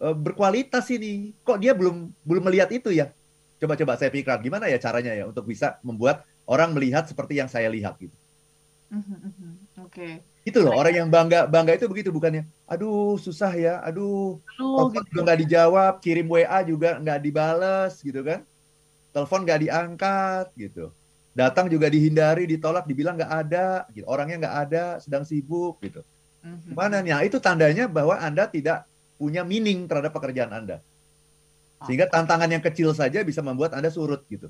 berkualitas 0.00 0.88
ini. 0.88 1.36
Kok 1.44 1.60
dia 1.60 1.76
belum 1.76 2.16
belum 2.24 2.42
melihat 2.48 2.72
itu 2.72 2.96
ya? 2.96 3.12
Coba-coba 3.60 4.00
saya 4.00 4.08
pikirkan 4.08 4.40
gimana 4.40 4.72
ya 4.72 4.80
caranya 4.80 5.12
ya 5.12 5.28
untuk 5.28 5.44
bisa 5.48 5.76
membuat 5.84 6.24
orang 6.46 6.72
melihat 6.72 7.04
seperti 7.10 7.38
yang 7.38 7.50
saya 7.50 7.66
lihat 7.68 7.98
gitu. 7.98 8.14
Mhm, 8.90 9.16
mhm. 9.18 9.50
Oke. 9.82 10.22
Itu 10.46 10.62
loh 10.62 10.78
orang 10.78 10.94
yang 10.94 11.08
bangga 11.10 11.50
bangga 11.50 11.74
itu 11.74 11.90
begitu 11.90 12.14
bukannya. 12.14 12.46
Aduh 12.70 13.18
susah 13.18 13.50
ya. 13.58 13.82
Aduh 13.82 14.38
Lu 14.62 14.66
telepon 14.78 15.02
gitu. 15.02 15.10
juga 15.10 15.20
nggak 15.26 15.40
dijawab, 15.42 15.94
kirim 15.98 16.26
WA 16.30 16.58
juga 16.62 17.02
nggak 17.02 17.18
dibales 17.18 17.98
gitu 17.98 18.22
kan. 18.22 18.46
Telepon 19.10 19.42
nggak 19.42 19.60
diangkat 19.66 20.46
gitu. 20.54 20.94
Datang 21.36 21.66
juga 21.68 21.90
dihindari, 21.90 22.46
ditolak, 22.46 22.86
dibilang 22.86 23.18
nggak 23.18 23.32
ada. 23.44 23.84
Gitu. 23.90 24.06
Orangnya 24.06 24.46
nggak 24.46 24.56
ada, 24.70 24.84
sedang 25.02 25.26
sibuk 25.26 25.82
gitu. 25.82 26.06
Mhm. 26.46 26.72
Gimana 26.72 27.02
nih? 27.02 27.12
Nah, 27.12 27.22
itu 27.26 27.42
tandanya 27.42 27.90
bahwa 27.90 28.14
Anda 28.16 28.46
tidak 28.46 28.86
punya 29.18 29.42
meaning 29.42 29.90
terhadap 29.90 30.14
pekerjaan 30.14 30.54
Anda. 30.54 30.78
Sehingga 31.84 32.08
tantangan 32.08 32.48
yang 32.48 32.64
kecil 32.64 32.94
saja 32.96 33.20
bisa 33.20 33.44
membuat 33.44 33.76
Anda 33.76 33.92
surut 33.92 34.24
gitu. 34.30 34.48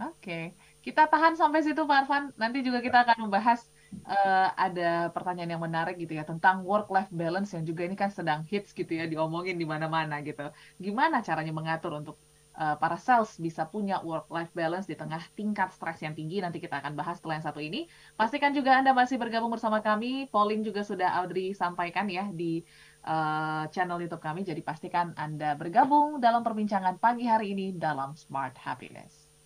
Oke, 0.00 0.56
kita 0.80 1.04
tahan 1.12 1.36
sampai 1.36 1.60
situ 1.60 1.84
Pak 1.84 1.98
Arfan. 2.04 2.24
Nanti 2.40 2.64
juga 2.64 2.80
kita 2.80 3.04
akan 3.04 3.28
membahas 3.28 3.68
uh, 4.08 4.48
ada 4.56 5.12
pertanyaan 5.12 5.56
yang 5.56 5.62
menarik 5.62 6.00
gitu 6.00 6.16
ya 6.16 6.24
tentang 6.24 6.64
work 6.64 6.88
life 6.88 7.12
balance 7.12 7.52
yang 7.52 7.68
juga 7.68 7.84
ini 7.84 7.96
kan 7.96 8.08
sedang 8.08 8.48
hits 8.48 8.72
gitu 8.72 8.88
ya 8.88 9.04
diomongin 9.04 9.60
di 9.60 9.68
mana-mana 9.68 10.24
gitu. 10.24 10.48
Gimana 10.80 11.20
caranya 11.20 11.52
mengatur 11.52 12.00
untuk 12.00 12.16
uh, 12.56 12.76
para 12.80 12.96
sales 12.96 13.36
bisa 13.36 13.68
punya 13.68 14.00
work 14.00 14.32
life 14.32 14.52
balance 14.56 14.88
di 14.88 14.96
tengah 14.96 15.20
tingkat 15.36 15.68
stres 15.76 16.00
yang 16.00 16.16
tinggi? 16.16 16.40
Nanti 16.40 16.64
kita 16.64 16.80
akan 16.80 16.96
bahas 16.96 17.20
setelah 17.20 17.36
yang 17.36 17.46
satu 17.46 17.60
ini. 17.60 17.84
Pastikan 18.16 18.56
juga 18.56 18.80
Anda 18.80 18.96
masih 18.96 19.20
bergabung 19.20 19.52
bersama 19.52 19.84
kami. 19.84 20.32
Polling 20.32 20.64
juga 20.64 20.80
sudah 20.80 21.20
Audrey 21.20 21.52
sampaikan 21.52 22.08
ya 22.08 22.24
di 22.32 22.64
uh, 23.04 23.68
channel 23.68 24.00
YouTube 24.00 24.24
kami. 24.24 24.48
Jadi 24.48 24.64
pastikan 24.64 25.12
Anda 25.12 25.52
bergabung 25.60 26.24
dalam 26.24 26.40
perbincangan 26.40 26.96
pagi 26.96 27.28
hari 27.28 27.52
ini 27.52 27.76
dalam 27.76 28.16
Smart 28.16 28.56
Happiness. 28.56 29.19